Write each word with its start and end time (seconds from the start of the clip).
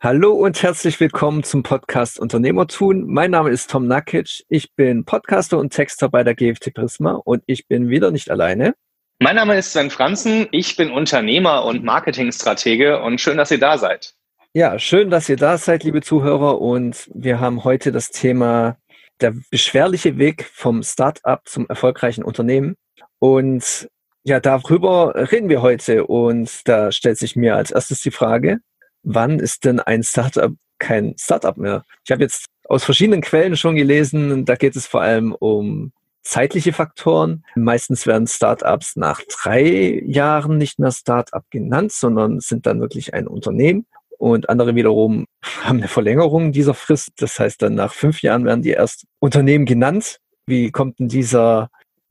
Hallo 0.00 0.30
und 0.30 0.62
herzlich 0.62 1.00
willkommen 1.00 1.42
zum 1.42 1.64
Podcast 1.64 2.20
Unternehmertun. 2.20 3.04
Mein 3.08 3.32
Name 3.32 3.50
ist 3.50 3.68
Tom 3.68 3.88
Nakic. 3.88 4.44
Ich 4.48 4.72
bin 4.76 5.04
Podcaster 5.04 5.58
und 5.58 5.72
Texter 5.72 6.08
bei 6.08 6.22
der 6.22 6.36
GFT 6.36 6.72
Prisma 6.72 7.20
und 7.24 7.42
ich 7.46 7.66
bin 7.66 7.88
wieder 7.88 8.12
nicht 8.12 8.30
alleine. 8.30 8.76
Mein 9.18 9.34
Name 9.34 9.58
ist 9.58 9.72
Sven 9.72 9.90
Franzen. 9.90 10.46
Ich 10.52 10.76
bin 10.76 10.92
Unternehmer 10.92 11.64
und 11.64 11.82
Marketingstratege 11.82 13.02
und 13.02 13.20
schön, 13.20 13.38
dass 13.38 13.50
ihr 13.50 13.58
da 13.58 13.76
seid. 13.76 14.14
Ja, 14.52 14.78
schön, 14.78 15.10
dass 15.10 15.28
ihr 15.28 15.36
da 15.36 15.58
seid, 15.58 15.82
liebe 15.82 16.00
Zuhörer. 16.00 16.60
Und 16.60 17.10
wir 17.12 17.40
haben 17.40 17.64
heute 17.64 17.90
das 17.90 18.10
Thema 18.10 18.76
der 19.20 19.34
beschwerliche 19.50 20.16
Weg 20.16 20.44
vom 20.44 20.84
Start-up 20.84 21.48
zum 21.48 21.66
erfolgreichen 21.68 22.22
Unternehmen. 22.22 22.76
Und 23.18 23.88
ja, 24.22 24.38
darüber 24.38 25.12
reden 25.32 25.48
wir 25.48 25.60
heute. 25.60 26.06
Und 26.06 26.68
da 26.68 26.92
stellt 26.92 27.18
sich 27.18 27.34
mir 27.34 27.56
als 27.56 27.72
erstes 27.72 28.00
die 28.00 28.12
Frage, 28.12 28.60
wann 29.02 29.38
ist 29.38 29.64
denn 29.64 29.80
ein 29.80 30.02
Startup 30.02 30.52
kein 30.78 31.14
Startup 31.18 31.56
mehr? 31.56 31.84
Ich 32.04 32.10
habe 32.10 32.22
jetzt 32.22 32.46
aus 32.68 32.84
verschiedenen 32.84 33.22
Quellen 33.22 33.56
schon 33.56 33.76
gelesen, 33.76 34.44
da 34.44 34.54
geht 34.54 34.76
es 34.76 34.86
vor 34.86 35.00
allem 35.00 35.32
um 35.32 35.92
zeitliche 36.22 36.72
Faktoren. 36.72 37.44
Meistens 37.56 38.06
werden 38.06 38.26
Startups 38.26 38.96
nach 38.96 39.22
drei 39.42 40.02
Jahren 40.04 40.58
nicht 40.58 40.78
mehr 40.78 40.92
Startup 40.92 41.44
genannt, 41.50 41.92
sondern 41.92 42.40
sind 42.40 42.66
dann 42.66 42.80
wirklich 42.80 43.14
ein 43.14 43.26
Unternehmen. 43.26 43.86
Und 44.18 44.50
andere 44.50 44.74
wiederum 44.74 45.24
haben 45.64 45.78
eine 45.78 45.88
Verlängerung 45.88 46.52
dieser 46.52 46.74
Frist. 46.74 47.10
Das 47.16 47.38
heißt, 47.38 47.62
dann 47.62 47.74
nach 47.74 47.94
fünf 47.94 48.20
Jahren 48.22 48.44
werden 48.44 48.62
die 48.62 48.70
erst 48.70 49.06
Unternehmen 49.20 49.64
genannt. 49.64 50.18
Wie 50.46 50.70
kommt 50.70 50.98
denn 50.98 51.08
dieser 51.08 51.70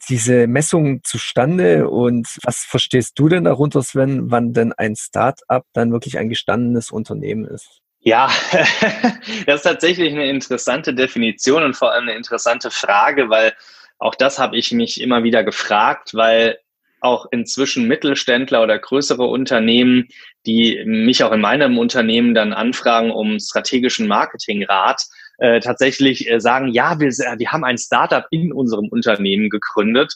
diese 0.10 0.48
Messung 0.48 1.02
zustande 1.04 1.90
und 1.90 2.28
was 2.44 2.60
verstehst 2.60 3.18
du 3.18 3.30
denn 3.30 3.44
darunter, 3.44 3.82
Sven, 3.82 4.32
wann 4.32 4.54
denn 4.54 4.74
ein 4.74 4.96
Start-up 4.96 5.66
dann 5.74 5.92
wirklich 5.92 6.18
ein 6.18 6.30
gestandenes 6.30 6.92
Unternehmen 6.92 7.46
ist? 7.46 7.82
Ja, 8.00 8.30
das 9.46 9.58
ist 9.58 9.64
tatsächlich 9.64 10.14
eine 10.14 10.30
interessante 10.30 10.94
Definition 10.94 11.64
und 11.64 11.76
vor 11.76 11.92
allem 11.92 12.04
eine 12.04 12.16
interessante 12.16 12.72
Frage, 12.72 13.30
weil 13.30 13.54
auch 14.00 14.16
das 14.16 14.40
habe 14.40 14.56
ich 14.56 14.72
mich 14.72 15.02
immer 15.02 15.24
wieder 15.24 15.44
gefragt, 15.44 16.14
weil 16.14 16.60
auch 17.02 17.28
inzwischen 17.32 17.88
Mittelständler 17.88 18.64
oder 18.64 18.80
größere 18.80 19.24
Unternehmen, 19.24 20.08
die 20.46 20.84
mich 20.86 21.24
auch 21.24 21.32
in 21.32 21.42
meinem 21.42 21.78
Unternehmen 21.78 22.34
dann 22.34 22.54
anfragen 22.54 23.12
um 23.12 23.40
strategischen 23.40 24.08
Marketingrat, 24.08 25.04
äh, 25.38 25.60
tatsächlich 25.60 26.30
äh, 26.30 26.40
sagen, 26.40 26.70
ja, 26.70 27.00
wir, 27.00 27.10
wir 27.10 27.52
haben 27.52 27.64
ein 27.64 27.78
Startup 27.78 28.26
in 28.32 28.52
unserem 28.52 28.88
Unternehmen 28.90 29.50
gegründet 29.50 30.14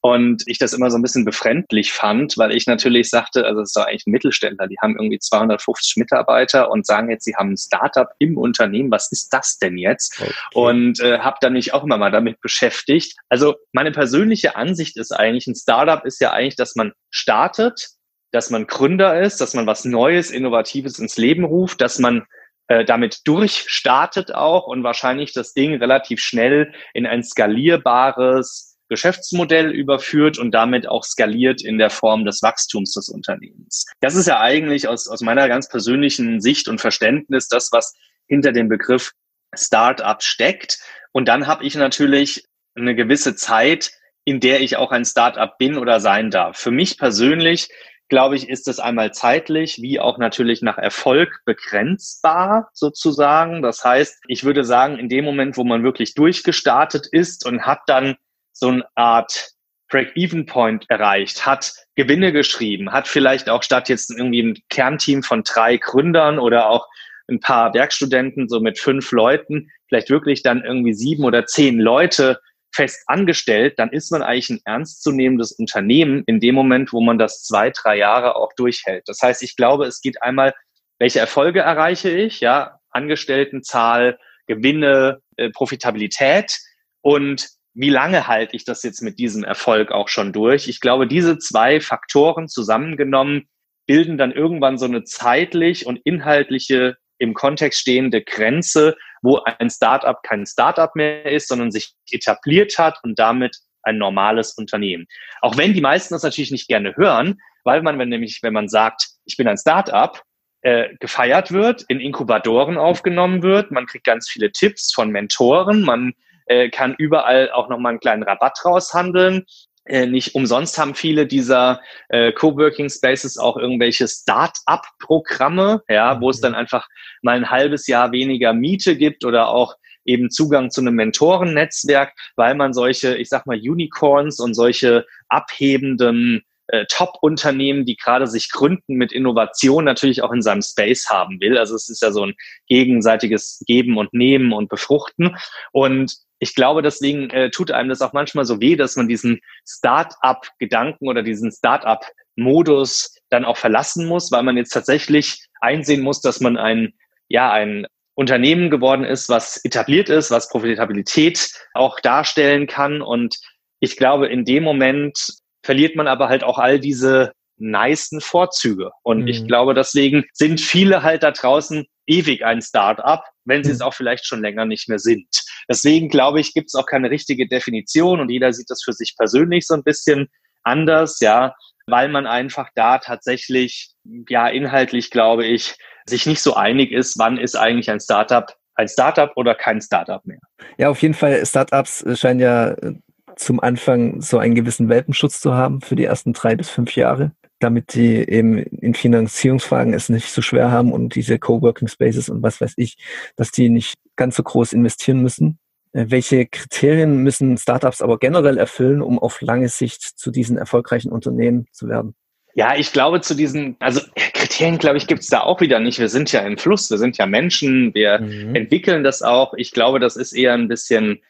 und 0.00 0.42
ich 0.46 0.58
das 0.58 0.72
immer 0.72 0.90
so 0.90 0.98
ein 0.98 1.02
bisschen 1.02 1.24
befremdlich 1.24 1.92
fand, 1.92 2.36
weil 2.36 2.52
ich 2.52 2.66
natürlich 2.66 3.10
sagte, 3.10 3.46
also 3.46 3.60
es 3.60 3.70
ist 3.70 3.76
doch 3.76 3.86
eigentlich 3.86 4.06
ein 4.06 4.12
Mittelständler, 4.12 4.66
die 4.66 4.78
haben 4.82 4.96
irgendwie 4.96 5.18
250 5.18 5.96
Mitarbeiter 5.96 6.70
und 6.70 6.86
sagen 6.86 7.10
jetzt, 7.10 7.24
sie 7.24 7.36
haben 7.36 7.52
ein 7.52 7.56
Startup 7.56 8.08
im 8.18 8.36
Unternehmen, 8.36 8.90
was 8.90 9.10
ist 9.12 9.32
das 9.32 9.58
denn 9.58 9.78
jetzt? 9.78 10.20
Okay. 10.20 10.32
Und 10.54 11.00
äh, 11.00 11.18
habe 11.18 11.38
dann 11.40 11.54
mich 11.54 11.72
auch 11.72 11.84
immer 11.84 11.96
mal 11.96 12.10
damit 12.10 12.40
beschäftigt. 12.40 13.16
Also 13.28 13.54
meine 13.72 13.92
persönliche 13.92 14.56
Ansicht 14.56 14.96
ist 14.96 15.12
eigentlich, 15.12 15.46
ein 15.46 15.54
Startup 15.54 16.04
ist 16.04 16.20
ja 16.20 16.32
eigentlich, 16.32 16.56
dass 16.56 16.74
man 16.74 16.92
startet, 17.10 17.90
dass 18.32 18.50
man 18.50 18.66
Gründer 18.66 19.20
ist, 19.20 19.40
dass 19.40 19.54
man 19.54 19.66
was 19.66 19.84
Neues, 19.84 20.30
Innovatives 20.30 20.98
ins 20.98 21.16
Leben 21.16 21.44
ruft, 21.44 21.80
dass 21.80 22.00
man 22.00 22.24
äh, 22.68 22.84
damit 22.84 23.20
durchstartet 23.26 24.34
auch 24.34 24.66
und 24.66 24.84
wahrscheinlich 24.84 25.32
das 25.32 25.52
Ding 25.52 25.74
relativ 25.74 26.20
schnell 26.20 26.72
in 26.92 27.06
ein 27.06 27.22
skalierbares 27.22 28.78
Geschäftsmodell 28.88 29.70
überführt 29.70 30.38
und 30.38 30.52
damit 30.52 30.86
auch 30.86 31.04
skaliert 31.04 31.62
in 31.62 31.78
der 31.78 31.90
Form 31.90 32.24
des 32.24 32.42
Wachstums 32.42 32.92
des 32.92 33.08
Unternehmens. 33.08 33.86
Das 34.00 34.14
ist 34.14 34.28
ja 34.28 34.40
eigentlich 34.40 34.88
aus, 34.88 35.08
aus 35.08 35.20
meiner 35.20 35.48
ganz 35.48 35.68
persönlichen 35.68 36.40
Sicht 36.40 36.68
und 36.68 36.80
Verständnis 36.80 37.48
das, 37.48 37.70
was 37.72 37.94
hinter 38.26 38.52
dem 38.52 38.68
Begriff 38.68 39.12
Startup 39.54 40.22
steckt. 40.22 40.78
Und 41.12 41.28
dann 41.28 41.46
habe 41.46 41.64
ich 41.64 41.74
natürlich 41.74 42.44
eine 42.74 42.94
gewisse 42.94 43.36
Zeit, 43.36 43.92
in 44.24 44.40
der 44.40 44.60
ich 44.60 44.76
auch 44.76 44.90
ein 44.90 45.04
Startup 45.04 45.56
bin 45.58 45.76
oder 45.76 46.00
sein 46.00 46.30
darf. 46.30 46.58
Für 46.58 46.70
mich 46.70 46.98
persönlich 46.98 47.68
glaube 48.08 48.36
ich, 48.36 48.48
ist 48.48 48.68
es 48.68 48.78
einmal 48.78 49.12
zeitlich 49.12 49.80
wie 49.80 49.98
auch 49.98 50.18
natürlich 50.18 50.62
nach 50.62 50.78
Erfolg 50.78 51.40
begrenzbar 51.44 52.68
sozusagen. 52.72 53.62
Das 53.62 53.84
heißt, 53.84 54.22
ich 54.28 54.44
würde 54.44 54.64
sagen, 54.64 54.98
in 54.98 55.08
dem 55.08 55.24
Moment, 55.24 55.56
wo 55.56 55.64
man 55.64 55.82
wirklich 55.82 56.14
durchgestartet 56.14 57.06
ist 57.10 57.46
und 57.46 57.66
hat 57.66 57.80
dann 57.86 58.16
so 58.52 58.68
eine 58.68 58.84
Art 58.94 59.50
Break-Even-Point 59.88 60.86
erreicht, 60.88 61.46
hat 61.46 61.72
Gewinne 61.94 62.32
geschrieben, 62.32 62.92
hat 62.92 63.06
vielleicht 63.06 63.48
auch 63.48 63.62
statt 63.62 63.88
jetzt 63.88 64.10
irgendwie 64.10 64.42
ein 64.42 64.58
Kernteam 64.68 65.22
von 65.22 65.42
drei 65.44 65.76
Gründern 65.76 66.38
oder 66.38 66.68
auch 66.68 66.86
ein 67.28 67.40
paar 67.40 67.72
Werkstudenten, 67.74 68.48
so 68.48 68.60
mit 68.60 68.78
fünf 68.78 69.12
Leuten, 69.12 69.70
vielleicht 69.88 70.10
wirklich 70.10 70.42
dann 70.42 70.64
irgendwie 70.64 70.94
sieben 70.94 71.24
oder 71.24 71.46
zehn 71.46 71.78
Leute 71.78 72.40
fest 72.74 73.04
angestellt, 73.06 73.78
dann 73.78 73.90
ist 73.90 74.10
man 74.10 74.22
eigentlich 74.22 74.50
ein 74.50 74.60
ernstzunehmendes 74.64 75.52
Unternehmen 75.52 76.24
in 76.26 76.40
dem 76.40 76.54
Moment, 76.54 76.92
wo 76.92 77.00
man 77.00 77.18
das 77.18 77.42
zwei, 77.42 77.70
drei 77.70 77.96
Jahre 77.96 78.36
auch 78.36 78.52
durchhält. 78.56 79.04
Das 79.06 79.20
heißt, 79.22 79.42
ich 79.42 79.56
glaube, 79.56 79.86
es 79.86 80.00
geht 80.00 80.22
einmal, 80.22 80.54
welche 80.98 81.20
Erfolge 81.20 81.60
erreiche 81.60 82.10
ich, 82.10 82.40
ja, 82.40 82.78
Angestelltenzahl, 82.90 84.18
Gewinne, 84.46 85.20
äh, 85.36 85.50
Profitabilität 85.50 86.58
und 87.00 87.48
wie 87.74 87.90
lange 87.90 88.28
halte 88.28 88.54
ich 88.54 88.64
das 88.64 88.82
jetzt 88.84 89.02
mit 89.02 89.18
diesem 89.18 89.42
Erfolg 89.42 89.90
auch 89.90 90.08
schon 90.08 90.32
durch? 90.32 90.68
Ich 90.68 90.80
glaube, 90.80 91.08
diese 91.08 91.38
zwei 91.38 91.80
Faktoren 91.80 92.48
zusammengenommen 92.48 93.48
bilden 93.86 94.16
dann 94.16 94.32
irgendwann 94.32 94.78
so 94.78 94.84
eine 94.84 95.04
zeitlich 95.04 95.86
und 95.86 96.00
inhaltliche 96.04 96.96
im 97.18 97.34
Kontext 97.34 97.80
stehende 97.80 98.22
Grenze, 98.22 98.96
wo 99.24 99.40
ein 99.44 99.70
Startup 99.70 100.22
kein 100.22 100.46
Startup 100.46 100.94
mehr 100.94 101.24
ist, 101.24 101.48
sondern 101.48 101.70
sich 101.70 101.94
etabliert 102.10 102.78
hat 102.78 102.98
und 103.02 103.18
damit 103.18 103.56
ein 103.82 103.98
normales 103.98 104.52
Unternehmen. 104.52 105.06
Auch 105.40 105.56
wenn 105.56 105.72
die 105.72 105.80
meisten 105.80 106.14
das 106.14 106.22
natürlich 106.22 106.50
nicht 106.50 106.68
gerne 106.68 106.94
hören, 106.96 107.40
weil 107.64 107.82
man, 107.82 107.98
wenn 107.98 108.10
nämlich, 108.10 108.40
wenn 108.42 108.52
man 108.52 108.68
sagt, 108.68 109.08
ich 109.24 109.36
bin 109.36 109.48
ein 109.48 109.56
Startup, 109.56 110.22
äh, 110.60 110.94
gefeiert 111.00 111.52
wird, 111.52 111.84
in 111.88 112.00
Inkubatoren 112.00 112.78
aufgenommen 112.78 113.42
wird, 113.42 113.70
man 113.70 113.86
kriegt 113.86 114.04
ganz 114.04 114.28
viele 114.28 114.52
Tipps 114.52 114.92
von 114.92 115.10
Mentoren, 115.10 115.82
man 115.82 116.14
äh, 116.46 116.70
kann 116.70 116.94
überall 116.96 117.50
auch 117.50 117.68
nochmal 117.68 117.90
einen 117.90 118.00
kleinen 118.00 118.22
Rabatt 118.22 118.64
raushandeln. 118.64 119.44
Äh, 119.86 120.06
nicht 120.06 120.34
umsonst 120.34 120.78
haben 120.78 120.94
viele 120.94 121.26
dieser 121.26 121.80
äh, 122.08 122.32
Coworking 122.32 122.88
Spaces 122.88 123.36
auch 123.36 123.56
irgendwelche 123.56 124.08
Start-up-Programme, 124.08 125.82
ja, 125.88 126.20
wo 126.20 126.30
es 126.30 126.40
dann 126.40 126.54
einfach 126.54 126.88
mal 127.20 127.36
ein 127.36 127.50
halbes 127.50 127.86
Jahr 127.86 128.10
weniger 128.12 128.54
Miete 128.54 128.96
gibt 128.96 129.24
oder 129.24 129.48
auch 129.48 129.76
eben 130.06 130.30
Zugang 130.30 130.70
zu 130.70 130.80
einem 130.80 130.94
Mentorennetzwerk, 130.94 132.14
weil 132.36 132.54
man 132.54 132.72
solche, 132.72 133.16
ich 133.16 133.28
sag 133.28 133.46
mal, 133.46 133.58
Unicorns 133.58 134.40
und 134.40 134.54
solche 134.54 135.06
abhebenden 135.28 136.44
äh, 136.68 136.86
Top-Unternehmen, 136.88 137.84
die 137.84 137.96
gerade 137.96 138.26
sich 138.26 138.50
gründen 138.50 138.94
mit 138.94 139.12
Innovation, 139.12 139.84
natürlich 139.84 140.22
auch 140.22 140.32
in 140.32 140.42
seinem 140.42 140.62
Space 140.62 141.08
haben 141.08 141.40
will. 141.40 141.58
Also 141.58 141.74
es 141.74 141.88
ist 141.88 142.02
ja 142.02 142.10
so 142.10 142.24
ein 142.26 142.34
gegenseitiges 142.68 143.62
Geben 143.66 143.98
und 143.98 144.12
Nehmen 144.14 144.52
und 144.52 144.68
Befruchten. 144.68 145.36
Und 145.72 146.14
ich 146.38 146.54
glaube, 146.54 146.82
deswegen 146.82 147.30
äh, 147.30 147.50
tut 147.50 147.70
einem 147.70 147.88
das 147.88 148.02
auch 148.02 148.12
manchmal 148.12 148.44
so 148.44 148.60
weh, 148.60 148.76
dass 148.76 148.96
man 148.96 149.08
diesen 149.08 149.40
Start-up-Gedanken 149.66 151.08
oder 151.08 151.22
diesen 151.22 151.52
Start-up-Modus 151.52 153.14
dann 153.30 153.44
auch 153.44 153.56
verlassen 153.56 154.06
muss, 154.06 154.32
weil 154.32 154.42
man 154.42 154.56
jetzt 154.56 154.72
tatsächlich 154.72 155.46
einsehen 155.60 156.02
muss, 156.02 156.20
dass 156.20 156.40
man 156.40 156.56
ein, 156.56 156.92
ja, 157.28 157.52
ein 157.52 157.86
Unternehmen 158.14 158.70
geworden 158.70 159.04
ist, 159.04 159.28
was 159.28 159.64
etabliert 159.64 160.08
ist, 160.08 160.30
was 160.30 160.48
Profitabilität 160.48 161.50
auch 161.74 161.98
darstellen 162.00 162.66
kann. 162.66 163.02
Und 163.02 163.36
ich 163.80 163.96
glaube, 163.96 164.28
in 164.28 164.44
dem 164.44 164.62
Moment 164.62 165.34
verliert 165.64 165.96
man 165.96 166.06
aber 166.06 166.28
halt 166.28 166.44
auch 166.44 166.58
all 166.58 166.78
diese 166.78 167.32
nicen 167.56 168.20
Vorzüge. 168.20 168.90
Und 169.02 169.22
mhm. 169.22 169.28
ich 169.28 169.46
glaube, 169.46 169.74
deswegen 169.74 170.24
sind 170.32 170.60
viele 170.60 171.02
halt 171.02 171.22
da 171.22 171.30
draußen 171.30 171.86
ewig 172.06 172.44
ein 172.44 172.60
Start-up, 172.60 173.24
wenn 173.44 173.64
sie 173.64 173.70
es 173.70 173.78
mhm. 173.78 173.86
auch 173.86 173.94
vielleicht 173.94 174.26
schon 174.26 174.42
länger 174.42 174.66
nicht 174.66 174.88
mehr 174.88 174.98
sind. 174.98 175.26
Deswegen 175.68 176.08
glaube 176.08 176.40
ich, 176.40 176.52
gibt 176.52 176.68
es 176.68 176.74
auch 176.74 176.86
keine 176.86 177.10
richtige 177.10 177.48
Definition 177.48 178.20
und 178.20 178.30
jeder 178.30 178.52
sieht 178.52 178.70
das 178.70 178.82
für 178.84 178.92
sich 178.92 179.14
persönlich 179.16 179.66
so 179.66 179.74
ein 179.74 179.84
bisschen 179.84 180.28
anders, 180.62 181.20
ja, 181.20 181.54
weil 181.86 182.08
man 182.08 182.26
einfach 182.26 182.68
da 182.74 182.98
tatsächlich, 182.98 183.92
ja, 184.28 184.48
inhaltlich 184.48 185.10
glaube 185.10 185.46
ich, 185.46 185.76
sich 186.06 186.26
nicht 186.26 186.40
so 186.40 186.54
einig 186.54 186.92
ist, 186.92 187.18
wann 187.18 187.38
ist 187.38 187.56
eigentlich 187.56 187.90
ein 187.90 188.00
Startup 188.00 188.52
ein 188.76 188.88
Startup 188.88 189.30
oder 189.36 189.54
kein 189.54 189.80
Startup 189.80 190.24
mehr. 190.26 190.40
Ja, 190.78 190.88
auf 190.88 191.00
jeden 191.02 191.14
Fall, 191.14 191.44
Startups 191.46 192.04
scheinen 192.18 192.40
ja 192.40 192.72
äh, 192.72 192.94
zum 193.36 193.60
Anfang 193.60 194.20
so 194.20 194.38
einen 194.38 194.54
gewissen 194.54 194.88
Welpenschutz 194.88 195.40
zu 195.40 195.54
haben 195.54 195.80
für 195.80 195.96
die 195.96 196.04
ersten 196.04 196.32
drei 196.32 196.56
bis 196.56 196.70
fünf 196.70 196.94
Jahre 196.96 197.32
damit 197.64 197.94
die 197.94 198.16
eben 198.28 198.58
in 198.58 198.94
Finanzierungsfragen 198.94 199.94
es 199.94 200.10
nicht 200.10 200.30
so 200.30 200.42
schwer 200.42 200.70
haben 200.70 200.92
und 200.92 201.14
diese 201.14 201.38
Coworking 201.38 201.88
Spaces 201.88 202.28
und 202.28 202.42
was 202.42 202.60
weiß 202.60 202.74
ich, 202.76 202.96
dass 203.36 203.50
die 203.50 203.70
nicht 203.70 203.94
ganz 204.16 204.36
so 204.36 204.42
groß 204.42 204.72
investieren 204.72 205.22
müssen. 205.22 205.58
Äh, 205.92 206.06
welche 206.08 206.46
Kriterien 206.46 207.22
müssen 207.22 207.56
Startups 207.56 208.02
aber 208.02 208.18
generell 208.18 208.58
erfüllen, 208.58 209.00
um 209.00 209.18
auf 209.18 209.40
lange 209.40 209.68
Sicht 209.68 210.02
zu 210.02 210.30
diesen 210.30 210.58
erfolgreichen 210.58 211.10
Unternehmen 211.10 211.66
zu 211.72 211.88
werden? 211.88 212.14
Ja, 212.56 212.76
ich 212.76 212.92
glaube 212.92 213.20
zu 213.20 213.34
diesen, 213.34 213.76
also 213.80 214.00
Kriterien, 214.14 214.78
glaube 214.78 214.98
ich, 214.98 215.08
gibt 215.08 215.22
es 215.22 215.28
da 215.28 215.40
auch 215.40 215.60
wieder 215.60 215.80
nicht. 215.80 215.98
Wir 215.98 216.08
sind 216.08 216.30
ja 216.30 216.40
im 216.40 216.56
Fluss, 216.56 216.88
wir 216.90 216.98
sind 216.98 217.18
ja 217.18 217.26
Menschen, 217.26 217.94
wir 217.94 218.20
mhm. 218.20 218.54
entwickeln 218.54 219.02
das 219.02 219.22
auch. 219.22 219.54
Ich 219.54 219.72
glaube, 219.72 219.98
das 219.98 220.16
ist 220.16 220.34
eher 220.34 220.52
ein 220.52 220.68
bisschen 220.68 221.20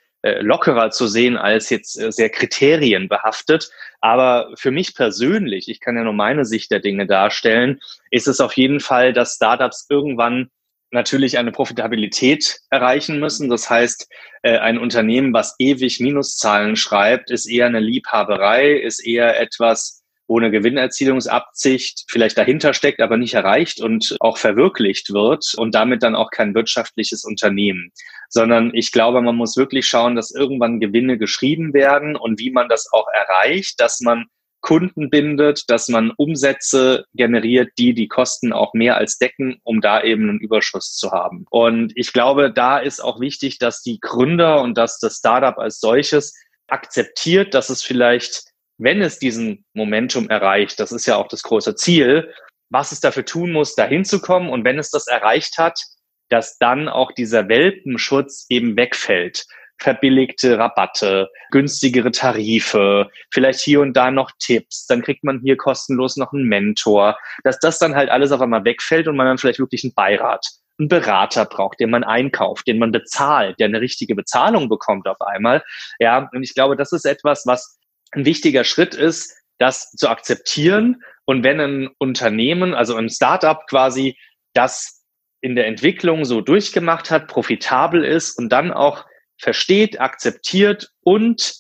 lockerer 0.41 0.91
zu 0.91 1.07
sehen 1.07 1.37
als 1.37 1.71
jetzt 1.71 2.01
äh, 2.01 2.11
sehr 2.11 2.31
kriterienbehaftet. 2.31 3.71
Aber 4.01 4.51
für 4.57 4.71
mich 4.71 4.95
persönlich, 4.95 5.69
ich 5.69 5.81
kann 5.81 5.97
ja 5.97 6.05
nur 6.05 6.13
meine 6.13 6.45
Sicht 6.45 6.71
der 6.71 6.81
Dinge 6.81 7.07
darstellen, 7.07 7.81
ist 8.11 8.29
es 8.29 8.41
auf 8.41 8.55
jeden 8.55 8.81
Fall, 8.81 9.13
dass 9.13 9.35
Startups 9.35 9.87
irgendwann 9.89 10.51
natürlich 10.91 11.37
eine 11.37 11.53
Profitabilität 11.53 12.61
erreichen 12.71 13.19
müssen. 13.19 13.51
Das 13.51 13.69
heißt, 13.69 14.09
äh, 14.43 14.59
ein 14.59 14.79
Unternehmen, 14.79 15.35
was 15.35 15.57
ewig 15.59 16.01
Minuszahlen 16.01 16.77
schreibt, 16.77 17.31
ist 17.31 17.47
eher 17.47 17.67
eine 17.67 17.81
Liebhaberei, 17.81 18.73
ist 18.73 19.05
eher 19.05 19.41
etwas, 19.41 20.04
wo 20.27 20.39
eine 20.39 20.51
Gewinnerzielungsabsicht 20.51 22.05
vielleicht 22.09 22.39
dahinter 22.39 22.75
steckt, 22.75 23.01
aber 23.01 23.17
nicht 23.17 23.35
erreicht 23.35 23.81
und 23.81 24.17
auch 24.21 24.39
verwirklicht 24.39 25.13
wird 25.13 25.53
und 25.57 25.75
damit 25.75 26.03
dann 26.03 26.15
auch 26.15 26.31
kein 26.31 26.55
wirtschaftliches 26.55 27.25
Unternehmen. 27.25 27.93
Sondern 28.29 28.73
ich 28.75 28.91
glaube, 28.91 29.21
man 29.21 29.37
muss 29.37 29.57
wirklich 29.57 29.87
schauen, 29.87 30.17
dass 30.17 30.31
irgendwann 30.31 30.81
Gewinne 30.81 31.19
geschrieben 31.19 31.75
werden 31.75 32.17
und 32.17 32.39
wie 32.41 32.51
man 32.51 32.69
das 32.69 32.89
auch 32.93 33.07
erreicht, 33.13 33.81
dass 33.81 34.01
man 34.01 34.27
Kunden 34.65 35.11
bindet, 35.11 35.65
dass 35.69 35.89
man 35.89 36.11
Umsätze 36.17 37.05
generiert, 37.13 37.73
die 37.77 37.93
die 37.93 38.09
Kosten 38.09 38.55
auch 38.55 38.73
mehr 38.73 38.97
als 38.97 39.19
decken, 39.19 39.61
um 39.63 39.83
da 39.83 40.03
eben 40.03 40.31
einen 40.31 40.41
Überschuss 40.41 40.97
zu 40.97 41.11
haben. 41.11 41.45
Und 41.51 41.93
ich 41.97 42.15
glaube, 42.15 42.51
da 42.51 42.79
ist 42.79 43.05
auch 43.05 43.21
wichtig, 43.21 43.59
dass 43.59 43.83
die 43.83 44.01
Gründer 44.01 44.63
und 44.63 44.79
dass 44.79 44.99
das 44.99 45.17
Startup 45.17 45.59
als 45.59 45.81
solches 45.81 46.33
akzeptiert, 46.67 47.53
dass 47.53 47.69
es 47.69 47.83
vielleicht 47.83 48.54
wenn 48.79 49.01
es 49.03 49.19
diesen 49.19 49.65
Momentum 49.75 50.29
erreicht, 50.29 50.81
das 50.81 50.93
ist 50.93 51.07
ja 51.07 51.17
auch 51.17 51.29
das 51.29 51.43
große 51.43 51.75
Ziel, 51.77 52.33
was 52.71 52.93
es 52.93 53.01
dafür 53.01 53.25
tun 53.25 53.53
muss, 53.53 53.75
dahin 53.75 54.05
zu 54.05 54.21
kommen. 54.21 54.51
Und 54.51 54.65
wenn 54.65 54.79
es 54.79 54.91
das 54.91 55.07
erreicht 55.07 55.59
hat, 55.59 55.81
dass 56.29 56.59
dann 56.59 56.89
auch 56.89 57.13
dieser 57.13 57.49
Welpenschutz 57.49 58.47
eben 58.49 58.77
wegfällt. 58.77 59.45
Verbilligte 59.79 60.57
Rabatte, 60.57 61.29
günstigere 61.51 62.13
Tarife, 62.13 63.11
vielleicht 63.33 63.61
hier 63.61 63.81
und 63.81 63.93
da 63.95 64.11
noch 64.11 64.31
Tipps, 64.39 64.87
dann 64.87 65.03
kriegt 65.03 65.25
man 65.25 65.41
hier 65.41 65.57
kostenlos 65.57 66.17
noch 66.17 66.33
einen 66.33 66.45
Mentor, 66.45 67.19
dass 67.43 67.59
das 67.59 67.81
dann 67.81 67.97
halt 67.97 68.09
alles 68.09 68.31
auf 68.31 68.41
einmal 68.41 68.65
wegfällt 68.65 69.09
und 69.09 69.17
man 69.17 69.27
dann 69.27 69.39
vielleicht 69.39 69.59
wirklich 69.59 69.83
einen 69.83 69.95
Beirat, 69.95 70.47
einen 70.79 70.89
Berater 70.89 71.45
braucht, 71.45 71.81
den 71.81 71.91
man 71.91 72.05
einkauft, 72.05 72.69
den 72.69 72.79
man 72.79 72.93
bezahlt, 72.93 73.59
der 73.59 73.67
eine 73.67 73.81
richtige 73.81 74.15
Bezahlung 74.15 74.69
bekommt 74.69 75.09
auf 75.09 75.21
einmal. 75.21 75.63
Ja, 75.99 76.31
und 76.33 76.45
ich 76.45 76.55
glaube, 76.55 76.77
das 76.77 76.93
ist 76.93 77.05
etwas, 77.05 77.43
was 77.45 77.77
ein 78.15 78.25
wichtiger 78.25 78.65
Schritt 78.65 78.95
ist, 78.95 79.35
das 79.59 79.91
zu 79.93 80.09
akzeptieren. 80.09 81.03
Und 81.25 81.43
wenn 81.43 81.61
ein 81.61 81.89
Unternehmen, 81.99 82.75
also 82.75 82.97
ein 82.97 83.11
Startup 83.11 83.67
quasi, 83.69 84.17
das 84.53 85.03
in 85.41 85.55
der 85.57 85.67
Entwicklung 85.67 86.25
so 86.25 86.41
durchgemacht 86.41 87.11
hat, 87.11 87.29
profitabel 87.29 88.05
ist 88.05 88.39
und 88.39 88.51
dann 88.51 88.73
auch 88.73 89.05
versteht, 89.39 90.01
akzeptiert 90.01 90.91
und 91.01 91.55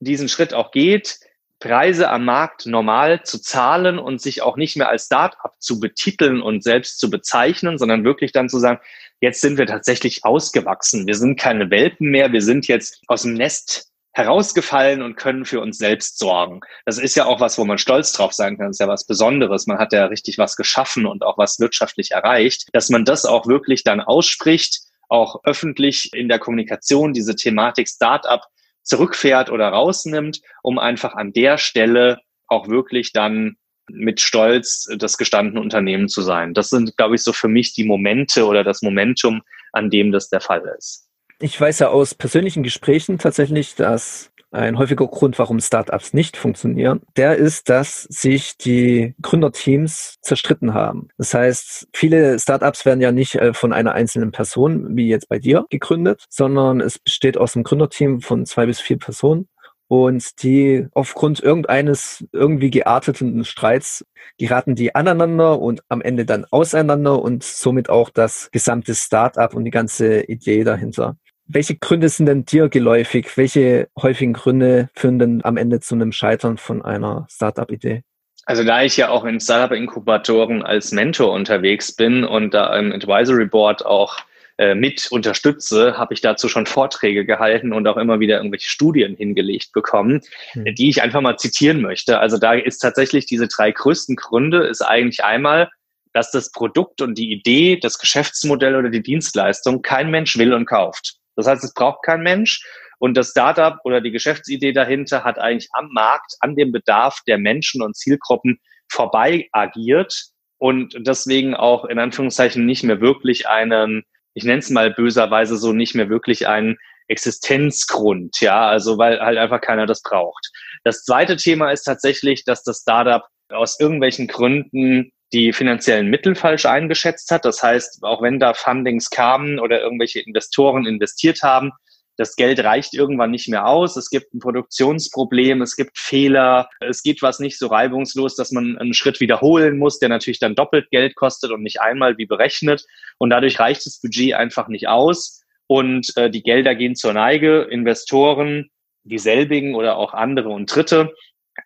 diesen 0.00 0.28
Schritt 0.28 0.54
auch 0.54 0.70
geht, 0.70 1.18
Preise 1.58 2.10
am 2.10 2.24
Markt 2.24 2.66
normal 2.66 3.22
zu 3.22 3.40
zahlen 3.40 3.98
und 3.98 4.20
sich 4.20 4.42
auch 4.42 4.56
nicht 4.56 4.76
mehr 4.76 4.90
als 4.90 5.06
Startup 5.06 5.52
zu 5.58 5.80
betiteln 5.80 6.42
und 6.42 6.62
selbst 6.62 6.98
zu 6.98 7.08
bezeichnen, 7.08 7.78
sondern 7.78 8.04
wirklich 8.04 8.32
dann 8.32 8.50
zu 8.50 8.58
sagen, 8.58 8.80
jetzt 9.20 9.40
sind 9.40 9.56
wir 9.56 9.66
tatsächlich 9.66 10.24
ausgewachsen. 10.24 11.06
Wir 11.06 11.14
sind 11.14 11.40
keine 11.40 11.70
Welpen 11.70 12.10
mehr. 12.10 12.32
Wir 12.32 12.42
sind 12.42 12.68
jetzt 12.68 13.02
aus 13.06 13.22
dem 13.22 13.34
Nest 13.34 13.90
herausgefallen 14.16 15.02
und 15.02 15.16
können 15.16 15.44
für 15.44 15.60
uns 15.60 15.76
selbst 15.76 16.18
sorgen. 16.18 16.60
Das 16.86 16.96
ist 16.96 17.16
ja 17.16 17.26
auch 17.26 17.38
was, 17.38 17.58
wo 17.58 17.66
man 17.66 17.76
stolz 17.76 18.12
drauf 18.12 18.32
sein 18.32 18.56
kann. 18.56 18.68
Das 18.68 18.76
ist 18.76 18.80
ja 18.80 18.88
was 18.88 19.06
Besonderes. 19.06 19.66
Man 19.66 19.76
hat 19.76 19.92
ja 19.92 20.06
richtig 20.06 20.38
was 20.38 20.56
geschaffen 20.56 21.04
und 21.04 21.22
auch 21.22 21.36
was 21.36 21.60
wirtschaftlich 21.60 22.12
erreicht. 22.12 22.66
Dass 22.72 22.88
man 22.88 23.04
das 23.04 23.26
auch 23.26 23.46
wirklich 23.46 23.84
dann 23.84 24.00
ausspricht, 24.00 24.80
auch 25.10 25.44
öffentlich 25.44 26.14
in 26.14 26.28
der 26.30 26.38
Kommunikation 26.38 27.12
diese 27.12 27.36
Thematik 27.36 27.90
Startup 27.90 28.40
zurückfährt 28.82 29.50
oder 29.50 29.68
rausnimmt, 29.68 30.40
um 30.62 30.78
einfach 30.78 31.14
an 31.14 31.34
der 31.34 31.58
Stelle 31.58 32.18
auch 32.46 32.68
wirklich 32.68 33.12
dann 33.12 33.56
mit 33.90 34.22
Stolz 34.22 34.88
das 34.96 35.18
gestandene 35.18 35.60
Unternehmen 35.60 36.08
zu 36.08 36.22
sein. 36.22 36.54
Das 36.54 36.70
sind, 36.70 36.96
glaube 36.96 37.16
ich, 37.16 37.22
so 37.22 37.34
für 37.34 37.48
mich 37.48 37.74
die 37.74 37.84
Momente 37.84 38.46
oder 38.46 38.64
das 38.64 38.80
Momentum, 38.80 39.42
an 39.72 39.90
dem 39.90 40.10
das 40.10 40.30
der 40.30 40.40
Fall 40.40 40.62
ist. 40.78 41.05
Ich 41.38 41.60
weiß 41.60 41.80
ja 41.80 41.88
aus 41.88 42.14
persönlichen 42.14 42.62
Gesprächen 42.62 43.18
tatsächlich, 43.18 43.74
dass 43.74 44.30
ein 44.52 44.78
häufiger 44.78 45.06
Grund, 45.06 45.38
warum 45.38 45.60
Startups 45.60 46.14
nicht 46.14 46.38
funktionieren, 46.38 47.02
der 47.16 47.36
ist, 47.36 47.68
dass 47.68 48.04
sich 48.04 48.56
die 48.56 49.14
Gründerteams 49.20 50.16
zerstritten 50.22 50.72
haben. 50.72 51.08
Das 51.18 51.34
heißt, 51.34 51.88
viele 51.92 52.38
Startups 52.38 52.86
werden 52.86 53.02
ja 53.02 53.12
nicht 53.12 53.34
äh, 53.34 53.52
von 53.52 53.74
einer 53.74 53.92
einzelnen 53.92 54.32
Person, 54.32 54.96
wie 54.96 55.08
jetzt 55.08 55.28
bei 55.28 55.38
dir, 55.38 55.66
gegründet, 55.68 56.24
sondern 56.30 56.80
es 56.80 56.98
besteht 56.98 57.36
aus 57.36 57.54
einem 57.54 57.64
Gründerteam 57.64 58.22
von 58.22 58.46
zwei 58.46 58.64
bis 58.64 58.80
vier 58.80 58.98
Personen 58.98 59.46
und 59.88 60.42
die 60.42 60.86
aufgrund 60.92 61.40
irgendeines 61.40 62.24
irgendwie 62.32 62.70
gearteten 62.70 63.44
Streits 63.44 64.04
geraten 64.38 64.74
die 64.74 64.94
aneinander 64.94 65.60
und 65.60 65.82
am 65.88 66.00
Ende 66.00 66.24
dann 66.24 66.44
auseinander 66.50 67.20
und 67.22 67.44
somit 67.44 67.88
auch 67.88 68.10
das 68.10 68.50
gesamte 68.50 68.94
Startup 68.94 69.52
und 69.54 69.64
die 69.64 69.70
ganze 69.70 70.22
Idee 70.22 70.64
dahinter. 70.64 71.16
Welche 71.48 71.76
Gründe 71.76 72.08
sind 72.08 72.26
denn 72.26 72.44
dir 72.44 72.68
geläufig? 72.68 73.36
Welche 73.36 73.88
häufigen 74.00 74.32
Gründe 74.32 74.88
führen 74.94 75.18
denn 75.18 75.44
am 75.44 75.56
Ende 75.56 75.80
zu 75.80 75.94
einem 75.94 76.12
Scheitern 76.12 76.58
von 76.58 76.82
einer 76.82 77.26
Startup-Idee? 77.30 78.02
Also 78.46 78.62
da 78.62 78.82
ich 78.82 78.96
ja 78.96 79.08
auch 79.08 79.24
in 79.24 79.40
Startup-Inkubatoren 79.40 80.62
als 80.62 80.92
Mentor 80.92 81.32
unterwegs 81.32 81.94
bin 81.94 82.24
und 82.24 82.54
da 82.54 82.76
im 82.76 82.92
Advisory 82.92 83.46
Board 83.46 83.84
auch 83.84 84.18
äh, 84.58 84.74
mit 84.74 85.08
unterstütze, 85.10 85.98
habe 85.98 86.14
ich 86.14 86.20
dazu 86.20 86.48
schon 86.48 86.66
Vorträge 86.66 87.26
gehalten 87.26 87.72
und 87.72 87.86
auch 87.86 87.96
immer 87.96 88.20
wieder 88.20 88.38
irgendwelche 88.38 88.70
Studien 88.70 89.14
hingelegt 89.16 89.72
bekommen, 89.72 90.22
mhm. 90.54 90.74
die 90.74 90.88
ich 90.88 91.02
einfach 91.02 91.20
mal 91.20 91.36
zitieren 91.36 91.82
möchte. 91.82 92.20
Also 92.20 92.38
da 92.38 92.54
ist 92.54 92.78
tatsächlich 92.78 93.26
diese 93.26 93.48
drei 93.48 93.70
größten 93.70 94.16
Gründe, 94.16 94.64
ist 94.66 94.80
eigentlich 94.80 95.24
einmal, 95.24 95.68
dass 96.12 96.30
das 96.30 96.50
Produkt 96.50 97.02
und 97.02 97.18
die 97.18 97.32
Idee, 97.32 97.78
das 97.78 97.98
Geschäftsmodell 97.98 98.76
oder 98.76 98.88
die 98.88 99.02
Dienstleistung 99.02 99.82
kein 99.82 100.10
Mensch 100.10 100.38
will 100.38 100.54
und 100.54 100.64
kauft. 100.64 101.15
Das 101.36 101.46
heißt, 101.46 101.62
es 101.62 101.74
braucht 101.74 102.02
kein 102.04 102.22
Mensch. 102.22 102.62
Und 102.98 103.16
das 103.16 103.30
Startup 103.30 103.78
oder 103.84 104.00
die 104.00 104.10
Geschäftsidee 104.10 104.72
dahinter 104.72 105.22
hat 105.22 105.38
eigentlich 105.38 105.68
am 105.72 105.88
Markt, 105.92 106.34
an 106.40 106.56
dem 106.56 106.72
Bedarf 106.72 107.20
der 107.26 107.38
Menschen 107.38 107.82
und 107.82 107.96
Zielgruppen 107.96 108.58
vorbei 108.90 109.48
agiert 109.52 110.14
und 110.58 110.96
deswegen 110.98 111.54
auch 111.54 111.84
in 111.84 111.98
Anführungszeichen 111.98 112.64
nicht 112.64 112.82
mehr 112.82 113.00
wirklich 113.00 113.48
einen, 113.48 114.04
ich 114.34 114.44
nenne 114.44 114.60
es 114.60 114.70
mal 114.70 114.90
böserweise 114.90 115.56
so, 115.56 115.72
nicht 115.72 115.94
mehr 115.94 116.08
wirklich 116.08 116.48
einen 116.48 116.78
Existenzgrund, 117.08 118.40
ja, 118.40 118.66
also 118.66 118.98
weil 118.98 119.20
halt 119.20 119.38
einfach 119.38 119.60
keiner 119.60 119.86
das 119.86 120.02
braucht. 120.02 120.50
Das 120.82 121.04
zweite 121.04 121.36
Thema 121.36 121.70
ist 121.70 121.82
tatsächlich, 121.82 122.44
dass 122.44 122.62
das 122.62 122.80
Startup 122.80 123.22
aus 123.50 123.78
irgendwelchen 123.78 124.26
Gründen 124.26 125.12
die 125.32 125.52
finanziellen 125.52 126.08
Mittel 126.08 126.34
falsch 126.34 126.66
eingeschätzt 126.66 127.30
hat. 127.30 127.44
Das 127.44 127.62
heißt, 127.62 128.02
auch 128.02 128.22
wenn 128.22 128.38
da 128.38 128.54
Fundings 128.54 129.10
kamen 129.10 129.58
oder 129.58 129.80
irgendwelche 129.80 130.20
Investoren 130.20 130.86
investiert 130.86 131.42
haben, 131.42 131.72
das 132.16 132.34
Geld 132.36 132.64
reicht 132.64 132.94
irgendwann 132.94 133.30
nicht 133.30 133.48
mehr 133.48 133.66
aus. 133.66 133.96
Es 133.96 134.08
gibt 134.08 134.32
ein 134.32 134.38
Produktionsproblem, 134.38 135.60
es 135.60 135.76
gibt 135.76 135.98
Fehler, 135.98 136.68
es 136.80 137.02
geht 137.02 137.20
was 137.20 137.40
nicht 137.40 137.58
so 137.58 137.66
reibungslos, 137.66 138.36
dass 138.36 138.52
man 138.52 138.78
einen 138.78 138.94
Schritt 138.94 139.20
wiederholen 139.20 139.78
muss, 139.78 139.98
der 139.98 140.08
natürlich 140.08 140.38
dann 140.38 140.54
doppelt 140.54 140.90
Geld 140.90 141.14
kostet 141.14 141.50
und 141.50 141.62
nicht 141.62 141.80
einmal 141.80 142.16
wie 142.16 142.26
berechnet. 142.26 142.84
Und 143.18 143.30
dadurch 143.30 143.60
reicht 143.60 143.84
das 143.84 144.00
Budget 144.00 144.34
einfach 144.34 144.68
nicht 144.68 144.88
aus 144.88 145.42
und 145.66 146.16
äh, 146.16 146.30
die 146.30 146.42
Gelder 146.42 146.74
gehen 146.74 146.96
zur 146.96 147.12
Neige. 147.12 147.62
Investoren, 147.70 148.70
dieselbigen 149.04 149.74
oder 149.74 149.96
auch 149.96 150.14
andere 150.14 150.48
und 150.48 150.74
Dritte, 150.74 151.12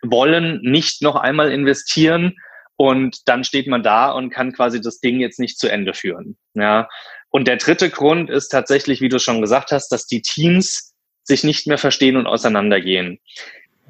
wollen 0.02 0.60
nicht 0.62 1.02
noch 1.02 1.16
einmal 1.16 1.52
investieren, 1.52 2.36
und 2.80 3.28
dann 3.28 3.44
steht 3.44 3.66
man 3.66 3.82
da 3.82 4.10
und 4.10 4.30
kann 4.30 4.54
quasi 4.54 4.80
das 4.80 5.00
Ding 5.00 5.20
jetzt 5.20 5.38
nicht 5.38 5.58
zu 5.58 5.68
Ende 5.68 5.92
führen. 5.92 6.38
Ja. 6.54 6.88
Und 7.28 7.46
der 7.46 7.58
dritte 7.58 7.90
Grund 7.90 8.30
ist 8.30 8.48
tatsächlich, 8.48 9.02
wie 9.02 9.10
du 9.10 9.18
schon 9.18 9.42
gesagt 9.42 9.70
hast, 9.70 9.90
dass 9.90 10.06
die 10.06 10.22
Teams 10.22 10.94
sich 11.22 11.44
nicht 11.44 11.66
mehr 11.66 11.76
verstehen 11.76 12.16
und 12.16 12.26
auseinandergehen. 12.26 13.18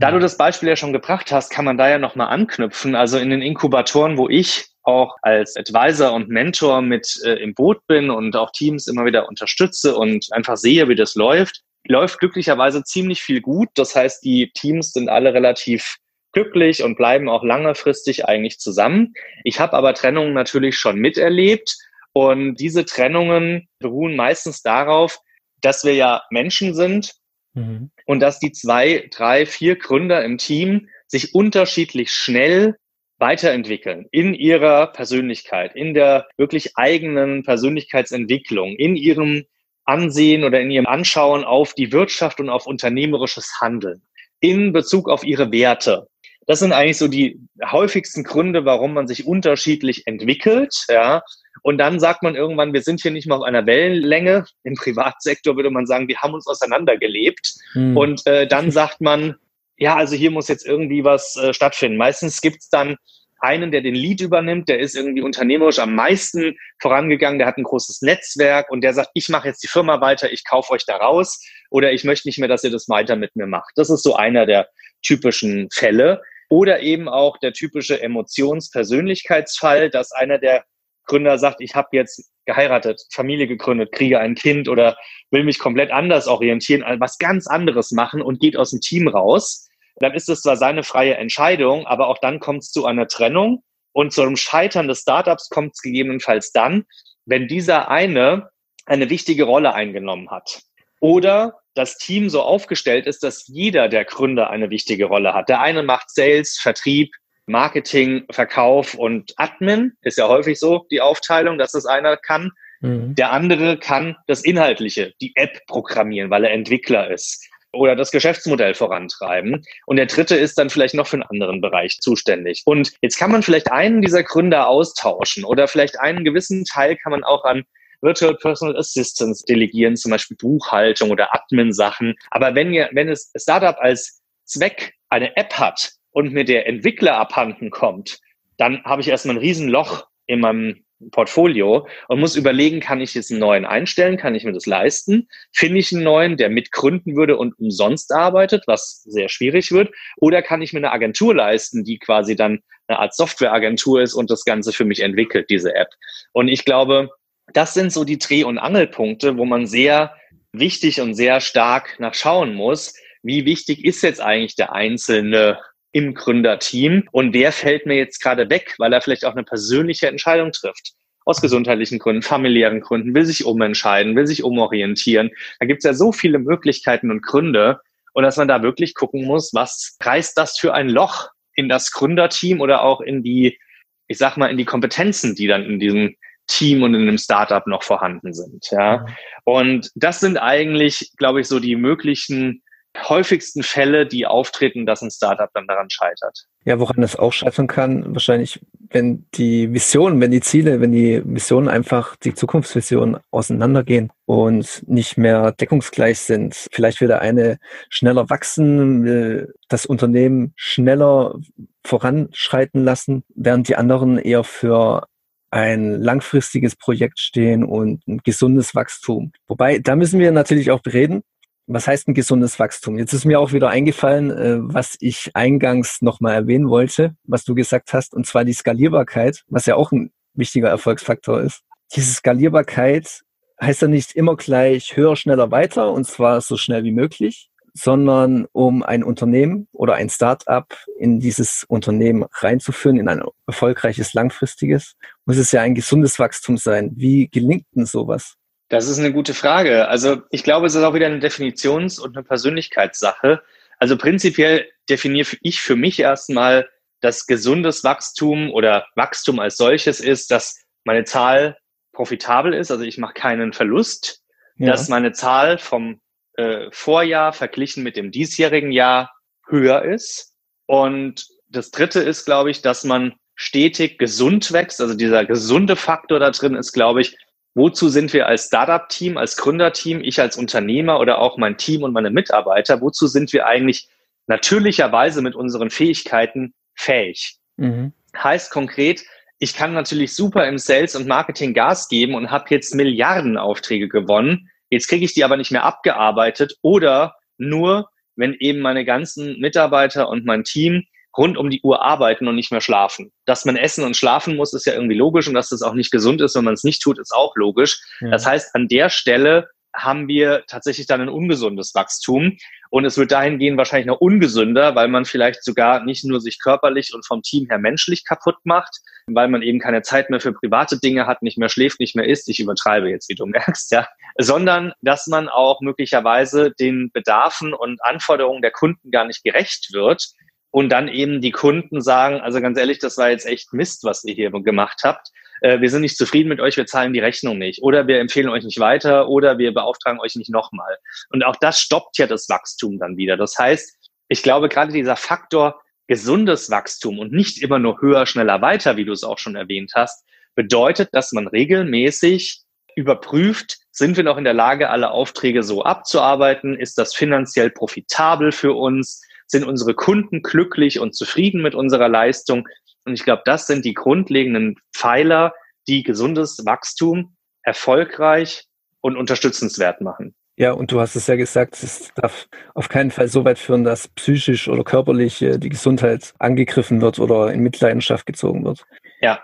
Da 0.01 0.11
du 0.11 0.19
das 0.19 0.37
Beispiel 0.37 0.71
ja 0.71 0.75
schon 0.75 0.93
gebracht 0.93 1.31
hast, 1.31 1.51
kann 1.51 1.67
man 1.67 1.79
da 1.79 1.89
ja 1.89 1.99
nochmal 1.99 2.31
anknüpfen. 2.31 2.97
Also 2.97 3.19
in 3.19 3.31
den 3.31 3.43
Inkubatoren, 3.43 4.17
wo 4.17 4.29
ich 4.29 4.67
auch 4.83 5.15
als 5.23 5.57
Advisor 5.57 6.13
und 6.13 6.29
Mentor 6.29 6.83
mit 6.83 7.17
äh, 7.25 7.35
im 7.35 7.55
Boot 7.55 7.87
bin 7.87 8.11
und 8.11 8.35
auch 8.35 8.51
Teams 8.51 8.89
immer 8.89 9.05
wieder 9.05 9.29
unterstütze 9.29 9.95
und 9.95 10.27
einfach 10.33 10.57
sehe, 10.57 10.89
wie 10.89 10.97
das 10.97 11.15
läuft, 11.15 11.61
läuft 11.87 12.19
glücklicherweise 12.19 12.83
ziemlich 12.83 13.23
viel 13.23 13.41
gut. 13.41 13.69
Das 13.77 13.95
heißt, 13.95 14.25
die 14.25 14.51
Teams 14.53 14.91
sind 14.91 15.09
alle 15.09 15.33
relativ 15.33 15.99
glücklich 16.33 16.83
und 16.83 16.97
bleiben 16.97 17.29
auch 17.29 17.45
langfristig 17.45 18.27
eigentlich 18.27 18.59
zusammen. 18.59 19.15
Ich 19.45 19.61
habe 19.61 19.75
aber 19.75 19.95
Trennungen 19.95 20.33
natürlich 20.33 20.77
schon 20.77 20.97
miterlebt 20.97 21.77
und 22.13 22.57
diese 22.57 22.85
Trennungen 22.85 23.69
beruhen 23.79 24.17
meistens 24.17 24.63
darauf, 24.63 25.19
dass 25.61 25.85
wir 25.85 25.95
ja 25.95 26.23
Menschen 26.31 26.75
sind 26.75 27.15
mhm. 27.55 27.91
und 28.07 28.21
dass 28.21 28.39
die 28.39 28.53
zwei, 28.53 29.09
drei, 29.11 29.47
vier 29.47 29.77
Gründer 29.77 30.25
im 30.25 30.39
Team 30.39 30.89
sich 31.07 31.35
unterschiedlich 31.35 32.13
schnell 32.13 32.77
weiterentwickeln 33.19 34.07
in 34.11 34.35
ihrer 34.35 34.87
Persönlichkeit, 34.89 35.77
in 35.77 35.95
der 35.95 36.27
wirklich 36.37 36.77
eigenen 36.77 37.43
Persönlichkeitsentwicklung, 37.45 38.77
in 38.77 38.97
ihrem 38.97 39.45
Ansehen 39.85 40.45
oder 40.45 40.61
in 40.61 40.71
ihrem 40.71 40.87
Anschauen 40.87 41.45
auf 41.45 41.75
die 41.75 41.93
Wirtschaft 41.93 42.41
und 42.41 42.49
auf 42.49 42.67
unternehmerisches 42.67 43.61
Handeln, 43.61 44.03
in 44.41 44.73
Bezug 44.73 45.09
auf 45.09 45.25
ihre 45.25 45.53
Werte. 45.53 46.09
Das 46.47 46.59
sind 46.59 46.73
eigentlich 46.73 46.99
so 46.99 47.09
die 47.09 47.39
häufigsten 47.71 48.25
Gründe, 48.25 48.65
warum 48.65 48.95
man 48.95 49.07
sich 49.07 49.27
unterschiedlich 49.27 50.07
entwickelt. 50.07 50.75
Ja. 50.89 51.23
Und 51.63 51.79
dann 51.79 52.01
sagt 52.01 52.23
man 52.23 52.35
irgendwann, 52.35 52.73
wir 52.73 52.83
sind 52.83 53.01
hier 53.03 53.11
nicht 53.11 53.27
mehr 53.27 53.37
auf 53.37 53.45
einer 53.45 53.67
Wellenlänge. 53.67 54.47
Im 54.65 54.75
Privatsektor 54.75 55.57
würde 55.57 55.71
man 55.71 55.87
sagen, 55.87 56.09
wir 56.09 56.19
haben 56.19 56.35
uns 56.35 56.47
auseinandergelebt. 56.47 57.55
Hm. 57.73 57.97
Und 57.97 58.27
äh, 58.27 58.47
dann 58.47 58.71
sagt 58.71 59.01
man, 59.01 59.37
ja, 59.77 59.97
also 59.97 60.17
hier 60.17 60.31
muss 60.31 60.49
jetzt 60.49 60.67
irgendwie 60.67 61.05
was 61.05 61.37
äh, 61.37 61.53
stattfinden. 61.53 61.99
Meistens 61.99 62.41
gibt's 62.41 62.69
dann 62.69 62.97
einen, 63.41 63.71
der 63.71 63.81
den 63.81 63.95
Lead 63.95 64.21
übernimmt, 64.21 64.69
der 64.69 64.79
ist 64.79 64.95
irgendwie 64.95 65.23
unternehmerisch 65.23 65.79
am 65.79 65.95
meisten 65.95 66.57
vorangegangen, 66.79 67.39
der 67.39 67.49
hat 67.49 67.57
ein 67.57 67.65
großes 67.65 68.03
Netzwerk 68.03 68.71
und 68.71 68.83
der 68.83 68.93
sagt, 68.93 69.11
ich 69.15 69.29
mache 69.29 69.49
jetzt 69.49 69.63
die 69.63 69.69
Firma 69.69 70.01
weiter, 70.01 70.31
ich 70.31 70.45
kaufe 70.45 70.73
euch 70.73 70.85
da 70.85 70.97
raus 70.97 71.43
oder 71.71 71.93
ich 71.93 72.05
möchte 72.05 72.29
nicht 72.29 72.39
mehr, 72.39 72.49
dass 72.49 72.65
ihr 72.65 72.71
das 72.71 72.89
weiter 72.89 73.17
mit 73.17 73.35
mir 73.37 73.47
macht. 73.47 73.73
Das 73.77 73.91
ist 73.91 74.03
so 74.03 74.15
einer 74.15 74.47
der 74.47 74.69
typischen 75.03 75.69
Fälle. 75.73 76.23
Oder 76.49 76.81
eben 76.81 77.09
auch 77.09 77.39
der 77.39 77.53
typische 77.53 78.03
Emotions-Persönlichkeitsfall, 78.03 79.89
dass 79.91 80.13
einer 80.13 80.39
der 80.39 80.65
Gründer 81.07 81.39
sagt, 81.39 81.61
ich 81.61 81.75
habe 81.75 81.89
jetzt 81.93 82.31
geheiratet, 82.45 83.03
Familie 83.13 83.47
gegründet, 83.47 83.93
kriege 83.93 84.19
ein 84.19 84.35
Kind 84.35 84.69
oder 84.69 84.97
will 85.31 85.45
mich 85.45 85.59
komplett 85.59 85.93
anders 85.93 86.27
orientieren, 86.27 86.85
was 86.99 87.19
ganz 87.19 87.47
anderes 87.47 87.93
machen 87.93 88.21
und 88.23 88.41
geht 88.41 88.57
aus 88.57 88.71
dem 88.71 88.81
Team 88.81 89.09
raus 89.09 89.69
dann 90.01 90.15
ist 90.15 90.29
es 90.29 90.43
zwar 90.43 90.57
seine 90.57 90.83
freie 90.83 91.17
Entscheidung, 91.17 91.87
aber 91.87 92.09
auch 92.09 92.19
dann 92.19 92.41
kommt 92.41 92.63
es 92.63 92.73
zu 92.73 92.87
einer 92.87 93.07
Trennung 93.07 93.63
und 93.93 94.13
zu 94.13 94.23
einem 94.23 94.37
Scheitern 94.37 94.89
des 94.89 95.01
Startups 95.01 95.51
kommt 95.51 95.75
es 95.75 95.83
gegebenenfalls 95.83 96.53
dann, 96.53 96.87
wenn 97.27 97.47
dieser 97.47 97.89
eine 97.89 98.51
eine 98.87 99.11
wichtige 99.11 99.45
Rolle 99.45 99.75
eingenommen 99.75 100.31
hat. 100.31 100.63
Oder 101.01 101.60
das 101.75 101.97
Team 101.99 102.29
so 102.29 102.43
aufgestellt 102.43 103.07
ist, 103.07 103.23
dass 103.23 103.47
jeder 103.47 103.89
der 103.89 104.05
Gründer 104.05 104.51
eine 104.51 104.71
wichtige 104.71 105.07
Rolle 105.07 105.35
hat. 105.35 105.49
Der 105.49 105.61
eine 105.61 105.83
macht 105.83 106.11
Sales, 106.11 106.59
Vertrieb, 106.59 107.13
Marketing, 107.47 108.25
Verkauf 108.31 108.95
und 108.95 109.33
Admin. 109.37 109.93
Ist 110.03 110.19
ja 110.19 110.29
häufig 110.29 110.59
so 110.59 110.87
die 110.91 111.01
Aufteilung, 111.01 111.59
dass 111.59 111.73
das 111.73 111.87
einer 111.87 112.17
kann. 112.17 112.51
Mhm. 112.81 113.15
Der 113.15 113.33
andere 113.33 113.79
kann 113.79 114.17
das 114.27 114.43
Inhaltliche, 114.43 115.13
die 115.21 115.33
App 115.37 115.67
programmieren, 115.67 116.31
weil 116.31 116.45
er 116.45 116.53
Entwickler 116.53 117.11
ist 117.11 117.47
oder 117.73 117.95
das 117.95 118.11
Geschäftsmodell 118.11 118.75
vorantreiben. 118.75 119.63
Und 119.87 119.97
der 119.97 120.07
dritte 120.07 120.37
ist 120.37 120.59
dann 120.59 120.71
vielleicht 120.71 120.95
noch 120.95 121.07
für 121.07 121.17
einen 121.17 121.23
anderen 121.25 121.61
Bereich 121.61 121.99
zuständig. 122.01 122.63
Und 122.65 122.93
jetzt 123.01 123.17
kann 123.17 123.31
man 123.31 123.43
vielleicht 123.43 123.71
einen 123.71 124.03
dieser 124.03 124.23
Gründer 124.23 124.67
austauschen 124.69 125.45
oder 125.45 125.69
vielleicht 125.69 126.01
einen 126.01 126.25
gewissen 126.25 126.65
Teil 126.65 126.97
kann 126.97 127.13
man 127.13 127.25
auch 127.25 127.45
an 127.45 127.65
Virtual 128.03 128.35
Personal 128.37 128.77
Assistance 128.77 129.45
delegieren, 129.47 129.97
zum 129.97 130.11
Beispiel 130.11 130.37
Buchhaltung 130.37 131.11
oder 131.11 131.35
Admin-Sachen. 131.35 132.15
Aber 132.31 132.55
wenn 132.55 132.73
ihr, 132.73 132.89
wenn 132.93 133.09
es 133.09 133.33
Startup 133.37 133.77
als 133.79 134.23
Zweck 134.45 134.95
eine 135.09 135.37
App 135.37 135.55
hat 135.55 135.93
und 136.13 136.33
mir 136.33 136.45
der 136.45 136.67
Entwickler 136.67 137.17
abhanden 137.17 137.71
kommt, 137.71 138.19
dann 138.57 138.83
habe 138.85 139.03
ich 139.03 139.09
erstmal 139.09 139.37
ein 139.37 139.41
Riesenloch 139.41 140.07
in 140.27 140.41
meinem 140.41 140.85
Portfolio 141.13 141.87
und 142.09 142.21
muss 142.21 142.37
überlegen, 142.37 142.81
kann 142.81 143.01
ich 143.01 143.15
jetzt 143.15 143.31
einen 143.31 143.41
neuen 143.41 143.65
einstellen, 143.65 144.19
kann 144.19 144.35
ich 144.35 144.45
mir 144.45 144.53
das 144.53 144.67
leisten? 144.67 145.29
Finde 145.53 145.79
ich 145.79 145.93
einen 145.93 146.05
neuen, 146.05 146.37
der 146.37 146.51
mitgründen 146.51 147.17
würde 147.17 147.39
und 147.39 147.59
umsonst 147.59 148.13
arbeitet, 148.13 148.65
was 148.67 149.03
sehr 149.05 149.29
schwierig 149.29 149.73
wird? 149.73 149.91
Oder 150.19 150.43
kann 150.43 150.63
ich 150.63 150.73
mir 150.73 150.81
eine 150.81 150.93
Agentur 150.93 151.35
leisten, 151.35 151.85
die 151.85 151.99
quasi 151.99 152.37
dann 152.37 152.63
eine 152.87 152.99
Art 152.99 153.15
Softwareagentur 153.15 154.03
ist 154.03 154.15
und 154.15 154.31
das 154.31 154.45
Ganze 154.45 154.73
für 154.73 154.85
mich 154.85 155.01
entwickelt, 155.01 155.49
diese 155.49 155.75
App? 155.75 155.89
Und 156.33 156.49
ich 156.49 156.65
glaube, 156.65 157.11
das 157.53 157.75
sind 157.75 157.93
so 157.93 158.05
die 158.05 158.19
Dreh- 158.19 158.45
und 158.45 158.59
Angelpunkte, 158.59 159.37
wo 159.37 159.45
man 159.45 159.67
sehr 159.67 160.15
wichtig 160.53 161.01
und 161.01 161.15
sehr 161.15 161.41
stark 161.41 161.99
nachschauen 161.99 162.55
muss, 162.55 162.95
wie 163.23 163.45
wichtig 163.45 163.85
ist 163.85 164.03
jetzt 164.03 164.21
eigentlich 164.21 164.57
der 164.57 164.73
einzelne 164.73 165.59
im 165.93 166.15
Gründerteam 166.15 167.09
und 167.13 167.35
wer 167.35 167.53
fällt 167.53 167.87
mir 167.87 167.97
jetzt 167.97 168.23
gerade 168.23 168.49
weg, 168.49 168.75
weil 168.79 168.93
er 168.93 169.01
vielleicht 169.01 169.25
auch 169.25 169.33
eine 169.33 169.45
persönliche 169.45 170.07
Entscheidung 170.07 170.53
trifft. 170.53 170.93
Aus 171.25 171.41
gesundheitlichen 171.41 171.99
Gründen, 171.99 172.23
familiären 172.23 172.81
Gründen, 172.81 173.15
will 173.15 173.27
sich 173.27 173.45
umentscheiden, 173.45 174.17
will 174.17 174.27
sich 174.27 174.43
umorientieren. 174.43 175.31
Da 175.59 175.67
gibt 175.67 175.79
es 175.79 175.85
ja 175.85 175.95
so 175.95 176.13
viele 176.13 176.39
Möglichkeiten 176.39 177.11
und 177.11 177.23
Gründe 177.23 177.81
und 178.13 178.23
dass 178.23 178.37
man 178.37 178.49
da 178.49 178.63
wirklich 178.63 178.95
gucken 178.95 179.25
muss, 179.25 179.53
was 179.53 179.97
reißt 180.03 180.37
das 180.39 180.59
für 180.59 180.75
ein 180.75 180.89
Loch 180.89 181.29
in 181.55 181.69
das 181.69 181.93
Gründerteam 181.93 182.61
oder 182.61 182.83
auch 182.83 183.01
in 183.01 183.23
die, 183.23 183.59
ich 184.07 184.19
sag 184.19 184.37
mal, 184.37 184.51
in 184.51 184.57
die 184.57 184.65
Kompetenzen, 184.65 185.35
die 185.35 185.47
dann 185.47 185.65
in 185.65 185.79
diesem 185.79 186.17
Team 186.51 186.83
und 186.83 186.95
in 186.95 187.03
einem 187.03 187.19
Startup 187.19 187.67
noch 187.67 187.83
vorhanden 187.83 188.35
sind. 188.35 188.67
Ja. 188.71 189.07
Und 189.45 189.91
das 189.95 190.21
sind 190.21 190.37
eigentlich, 190.37 191.13
glaube 191.17 191.41
ich, 191.41 191.49
so 191.49 191.61
die 191.61 191.77
möglichen 191.77 192.63
häufigsten 192.99 193.63
Fälle, 193.63 194.05
die 194.05 194.27
auftreten, 194.27 194.85
dass 194.85 195.01
ein 195.01 195.11
Startup 195.11 195.49
dann 195.55 195.69
daran 195.69 195.89
scheitert. 195.91 196.47
Ja, 196.65 196.81
woran 196.81 197.03
es 197.03 197.17
auch 197.17 197.33
scheitern 197.33 197.69
kann, 197.69 198.13
wahrscheinlich, 198.15 198.61
wenn 198.91 199.27
die 199.35 199.73
Visionen, 199.73 200.21
wenn 200.21 200.33
die 200.33 200.41
Ziele, 200.41 200.81
wenn 200.81 200.91
die 200.91 201.23
Missionen 201.25 201.69
einfach, 201.69 202.17
die 202.17 202.35
Zukunftsvisionen 202.35 203.19
auseinandergehen 203.31 204.11
und 204.27 204.83
nicht 204.89 205.17
mehr 205.17 205.53
deckungsgleich 205.53 206.19
sind. 206.19 206.55
Vielleicht 206.73 207.01
will 207.01 207.09
der 207.09 207.21
eine 207.21 207.59
schneller 207.89 208.29
wachsen, 208.29 209.05
will 209.05 209.55
das 209.69 209.87
Unternehmen 209.87 210.53
schneller 210.57 211.37
voranschreiten 211.85 212.85
lassen, 212.85 213.23
während 213.35 213.69
die 213.69 213.77
anderen 213.77 214.19
eher 214.19 214.43
für 214.43 215.07
ein 215.51 216.01
langfristiges 216.01 216.77
Projekt 216.77 217.19
stehen 217.19 217.65
und 217.65 218.07
ein 218.07 218.19
gesundes 218.25 218.75
Wachstum. 218.75 219.33
Wobei, 219.49 219.79
da 219.79 219.97
müssen 219.97 220.21
wir 220.21 220.33
natürlich 220.33 220.71
auch 220.71 220.81
bereden, 220.81 221.23
was 221.67 221.87
heißt 221.87 222.09
ein 222.09 222.15
gesundes 222.15 222.59
Wachstum? 222.59 222.99
Jetzt 222.99 223.13
ist 223.13 223.25
mir 223.25 223.39
auch 223.39 223.53
wieder 223.53 223.69
eingefallen, 223.69 224.31
äh, 224.31 224.59
was 224.61 224.97
ich 225.01 225.31
eingangs 225.35 226.03
nochmal 226.03 226.35
erwähnen 226.35 226.69
wollte, 226.69 227.15
was 227.25 227.45
du 227.45 227.55
gesagt 227.55 227.93
hast, 227.93 228.15
und 228.15 228.27
zwar 228.27 228.45
die 228.45 228.53
Skalierbarkeit, 228.53 229.45
was 229.49 229.67
ja 229.67 229.77
auch 229.77 229.93
ein 229.93 230.11
wichtiger 230.35 230.69
Erfolgsfaktor 230.69 231.41
ist. 231.41 231.63
Diese 231.95 232.13
Skalierbarkeit 232.13 233.23
heißt 233.61 233.83
ja 233.83 233.89
nicht 233.89 234.13
immer 234.13 234.37
gleich 234.37 234.97
höher, 234.97 235.17
schneller, 235.17 235.51
weiter, 235.51 235.93
und 235.93 236.07
zwar 236.07 236.41
so 236.41 236.57
schnell 236.57 236.83
wie 236.83 236.93
möglich, 236.93 237.50
sondern 237.75 238.47
um 238.53 238.83
ein 238.83 239.03
Unternehmen 239.03 239.69
oder 239.73 239.95
ein 239.95 240.09
Start-up 240.09 240.77
in 240.99 241.21
dieses 241.21 241.65
Unternehmen 241.69 242.27
reinzuführen, 242.33 242.99
in 242.99 243.09
ein 243.09 243.23
erfolgreiches, 243.47 244.15
langfristiges, 244.15 244.97
muss 245.25 245.37
es 245.37 245.53
ja 245.53 245.63
ein 245.63 245.75
gesundes 245.75 246.19
Wachstum 246.19 246.57
sein. 246.57 246.93
Wie 246.97 247.29
gelingt 247.29 247.67
denn 247.75 247.87
sowas? 247.87 248.37
Das 248.69 248.89
ist 248.89 248.99
eine 248.99 249.13
gute 249.13 249.35
Frage. 249.35 249.89
Also 249.89 250.23
ich 250.31 250.45
glaube, 250.45 250.67
es 250.67 250.75
ist 250.75 250.83
auch 250.83 250.95
wieder 250.95 251.07
eine 251.07 251.19
Definitions- 251.19 251.99
und 251.99 252.17
eine 252.17 252.25
Persönlichkeitssache. 252.25 253.43
Also 253.79 253.97
prinzipiell 253.97 254.69
definiere 254.89 255.37
ich 255.43 255.61
für 255.61 255.77
mich 255.77 255.99
erstmal, 255.99 256.69
dass 257.01 257.27
gesundes 257.27 257.83
Wachstum 257.83 258.51
oder 258.51 258.87
Wachstum 258.95 259.41
als 259.41 259.57
solches 259.57 260.01
ist, 260.01 260.31
dass 260.31 260.61
meine 260.85 261.05
Zahl 261.05 261.57
profitabel 261.93 262.55
ist, 262.55 262.71
also 262.71 262.85
ich 262.85 262.99
mache 262.99 263.15
keinen 263.15 263.53
Verlust, 263.53 264.23
ja. 264.57 264.69
dass 264.69 264.89
meine 264.89 265.13
Zahl 265.13 265.59
vom 265.59 266.01
äh, 266.41 266.71
Vorjahr 266.73 267.33
verglichen 267.33 267.83
mit 267.83 267.97
dem 267.97 268.11
diesjährigen 268.11 268.73
Jahr 268.73 269.13
höher 269.47 269.83
ist. 269.85 270.35
Und 270.67 271.27
das 271.49 271.71
Dritte 271.71 272.01
ist, 272.01 272.25
glaube 272.25 272.51
ich, 272.51 272.63
dass 272.63 272.85
man 272.85 273.15
stetig 273.35 273.99
gesund 273.99 274.53
wächst. 274.53 274.81
Also 274.81 274.95
dieser 274.95 275.25
gesunde 275.25 275.77
Faktor 275.77 276.19
da 276.19 276.31
drin 276.31 276.55
ist, 276.55 276.73
glaube 276.73 277.03
ich, 277.03 277.17
wozu 277.55 277.89
sind 277.89 278.13
wir 278.13 278.27
als 278.27 278.47
Startup-Team, 278.47 279.17
als 279.17 279.37
Gründerteam, 279.37 280.01
ich 280.03 280.21
als 280.21 280.37
Unternehmer 280.37 281.01
oder 281.01 281.19
auch 281.19 281.37
mein 281.37 281.57
Team 281.57 281.83
und 281.83 281.93
meine 281.93 282.11
Mitarbeiter, 282.11 282.81
wozu 282.81 283.07
sind 283.07 283.33
wir 283.33 283.47
eigentlich 283.47 283.89
natürlicherweise 284.27 285.21
mit 285.21 285.35
unseren 285.35 285.71
Fähigkeiten 285.71 286.55
fähig? 286.75 287.37
Mhm. 287.57 287.93
Heißt 288.17 288.51
konkret, 288.51 289.03
ich 289.39 289.55
kann 289.55 289.73
natürlich 289.73 290.15
super 290.15 290.47
im 290.47 290.59
Sales 290.59 290.95
und 290.95 291.09
Marketing 291.09 291.55
Gas 291.55 291.89
geben 291.89 292.15
und 292.15 292.31
habe 292.31 292.47
jetzt 292.51 292.75
Milliarden 292.75 293.37
Aufträge 293.37 293.89
gewonnen. 293.89 294.51
Jetzt 294.71 294.89
kriege 294.89 295.05
ich 295.05 295.15
die 295.15 295.25
aber 295.25 295.37
nicht 295.37 295.51
mehr 295.51 295.65
abgearbeitet 295.65 296.57
oder 296.63 297.17
nur, 297.39 297.91
wenn 298.17 298.35
eben 298.39 298.61
meine 298.61 298.85
ganzen 298.85 299.39
Mitarbeiter 299.39 300.09
und 300.09 300.25
mein 300.25 300.45
Team 300.45 300.85
rund 301.17 301.37
um 301.37 301.51
die 301.51 301.61
Uhr 301.63 301.83
arbeiten 301.83 302.29
und 302.29 302.37
nicht 302.37 302.53
mehr 302.53 302.61
schlafen. 302.61 303.13
Dass 303.27 303.45
man 303.45 303.57
essen 303.57 303.85
und 303.85 303.97
schlafen 303.97 304.37
muss, 304.37 304.55
ist 304.55 304.67
ja 304.67 304.75
irgendwie 304.75 304.97
logisch 304.97 305.27
und 305.27 305.35
dass 305.35 305.49
das 305.49 305.63
auch 305.63 305.75
nicht 305.75 305.91
gesund 305.91 306.21
ist, 306.21 306.37
wenn 306.37 306.45
man 306.45 306.55
es 306.55 306.65
nicht 306.65 306.83
tut, 306.83 306.99
ist 306.99 307.13
auch 307.13 307.35
logisch. 307.37 307.81
Ja. 308.01 308.11
Das 308.11 308.27
heißt, 308.27 308.55
an 308.55 308.69
der 308.69 308.91
Stelle 308.91 309.49
haben 309.75 310.09
wir 310.09 310.45
tatsächlich 310.47 310.87
dann 310.87 311.01
ein 311.01 311.09
ungesundes 311.09 311.75
Wachstum. 311.75 312.37
Und 312.71 312.85
es 312.85 312.97
wird 312.99 313.13
dahingehend 313.13 313.59
wahrscheinlich 313.59 313.87
noch 313.87 314.01
ungesünder, 314.01 314.75
weil 314.75 314.89
man 314.89 315.05
vielleicht 315.05 315.45
sogar 315.45 315.85
nicht 315.85 316.05
nur 316.05 316.21
sich 316.21 316.39
körperlich 316.41 316.95
und 316.95 317.07
vom 317.07 317.23
Team 317.23 317.47
her 317.49 317.59
menschlich 317.59 318.05
kaputt 318.05 318.37
macht, 318.45 318.79
weil 319.07 319.29
man 319.29 319.43
eben 319.43 319.59
keine 319.59 319.83
Zeit 319.83 320.11
mehr 320.11 320.21
für 320.21 320.33
private 320.33 320.79
Dinge 320.79 321.07
hat, 321.07 321.23
nicht 321.23 321.39
mehr 321.39 321.49
schläft, 321.49 321.81
nicht 321.81 321.97
mehr 321.97 322.07
isst. 322.07 322.29
Ich 322.29 322.39
übertreibe 322.41 322.89
jetzt, 322.89 323.09
wie 323.09 323.15
du 323.15 323.27
merkst, 323.27 323.73
ja. 323.73 323.89
Sondern, 324.19 324.73
dass 324.83 325.07
man 325.07 325.29
auch 325.29 325.61
möglicherweise 325.61 326.53
den 326.53 326.91
Bedarfen 326.93 327.53
und 327.53 327.83
Anforderungen 327.83 328.43
der 328.43 328.53
Kunden 328.53 328.91
gar 328.91 329.05
nicht 329.05 329.25
gerecht 329.25 329.73
wird, 329.73 330.15
und 330.51 330.71
dann 330.71 330.89
eben 330.89 331.21
die 331.21 331.31
Kunden 331.31 331.81
sagen, 331.81 332.21
also 332.21 332.41
ganz 332.41 332.59
ehrlich, 332.59 332.79
das 332.79 332.99
war 332.99 333.11
jetzt 333.11 333.27
echt 333.27 333.53
Mist, 333.53 333.85
was 333.85 334.05
ihr 334.05 334.15
hier 334.15 334.31
gemacht 334.31 334.81
habt. 334.83 335.11
Äh, 335.41 335.61
wir 335.61 335.71
sind 335.71 335.83
nicht 335.83 335.97
zufrieden 335.97 336.29
mit 336.29 336.41
euch, 336.41 336.57
wir 336.57 336.67
zahlen 336.67 336.93
die 336.93 337.01
Rechnung 337.01 337.39
nicht. 337.39 337.63
Oder 337.63 337.87
wir 337.87 338.01
empfehlen 338.01 338.29
euch 338.29 338.45
nicht 338.45 338.61
weiter 338.61 339.09
oder 339.09 339.39
wir 339.39 339.53
beauftragen 339.53 340.01
euch 340.01 340.17
nicht 340.17 340.31
nochmal. 340.31 340.77
Und 341.11 341.25
auch 341.25 341.37
das 341.37 341.61
stoppt 341.61 341.99
ja 341.99 342.07
das 342.07 342.29
Wachstum 342.29 342.79
dann 342.79 342.97
wieder. 342.97 343.17
Das 343.17 343.39
heißt, 343.39 343.77
ich 344.09 344.23
glaube, 344.23 344.49
gerade 344.49 344.73
dieser 344.73 344.97
Faktor 344.97 345.61
gesundes 345.87 346.51
Wachstum 346.51 346.99
und 346.99 347.13
nicht 347.13 347.43
immer 347.43 347.59
nur 347.59 347.81
höher, 347.81 348.07
schneller, 348.07 348.41
weiter, 348.43 348.77
wie 348.77 348.85
du 348.85 348.93
es 348.93 349.03
auch 349.03 349.19
schon 349.19 349.37
erwähnt 349.37 349.73
hast, 349.75 350.05
bedeutet, 350.35 350.91
dass 350.93 351.13
man 351.13 351.27
regelmäßig 351.27 352.43
überprüft, 352.77 353.59
sind 353.73 353.97
wir 353.97 354.05
noch 354.05 354.17
in 354.17 354.25
der 354.25 354.35
Lage, 354.35 354.71
alle 354.71 354.91
Aufträge 354.91 355.43
so 355.43 355.63
abzuarbeiten? 355.63 356.57
Ist 356.57 356.79
das 356.79 356.95
finanziell 356.95 357.51
profitabel 357.51 358.33
für 358.33 358.53
uns? 358.53 359.03
Sind 359.27 359.45
unsere 359.45 359.75
Kunden 359.75 360.23
glücklich 360.23 360.81
und 360.81 360.95
zufrieden 360.95 361.43
mit 361.43 361.55
unserer 361.55 361.89
Leistung? 361.89 362.49
Und 362.91 362.95
ich 362.95 363.05
glaube, 363.05 363.23
das 363.25 363.47
sind 363.47 363.65
die 363.65 363.73
grundlegenden 363.73 364.57
Pfeiler, 364.75 365.33
die 365.69 365.85
gesundes 365.85 366.45
Wachstum 366.45 367.15
erfolgreich 367.45 368.47
und 368.81 368.97
unterstützenswert 368.97 369.81
machen. 369.81 370.13
Ja, 370.35 370.51
und 370.51 370.73
du 370.73 370.81
hast 370.81 370.97
es 370.97 371.07
ja 371.07 371.15
gesagt, 371.15 371.63
es 371.63 371.93
darf 371.95 372.27
auf 372.53 372.69
keinen 372.69 372.91
Fall 372.91 373.07
so 373.07 373.25
weit 373.25 373.39
führen, 373.39 373.63
dass 373.63 373.87
psychisch 373.87 374.49
oder 374.49 374.65
körperlich 374.65 375.23
äh, 375.23 375.39
die 375.39 375.51
Gesundheit 375.51 376.13
angegriffen 376.19 376.81
wird 376.83 376.99
oder 376.99 377.33
in 377.33 377.45
Mitleidenschaft 377.45 378.07
gezogen 378.07 378.45
wird. 378.45 378.65
Ja. 379.01 379.21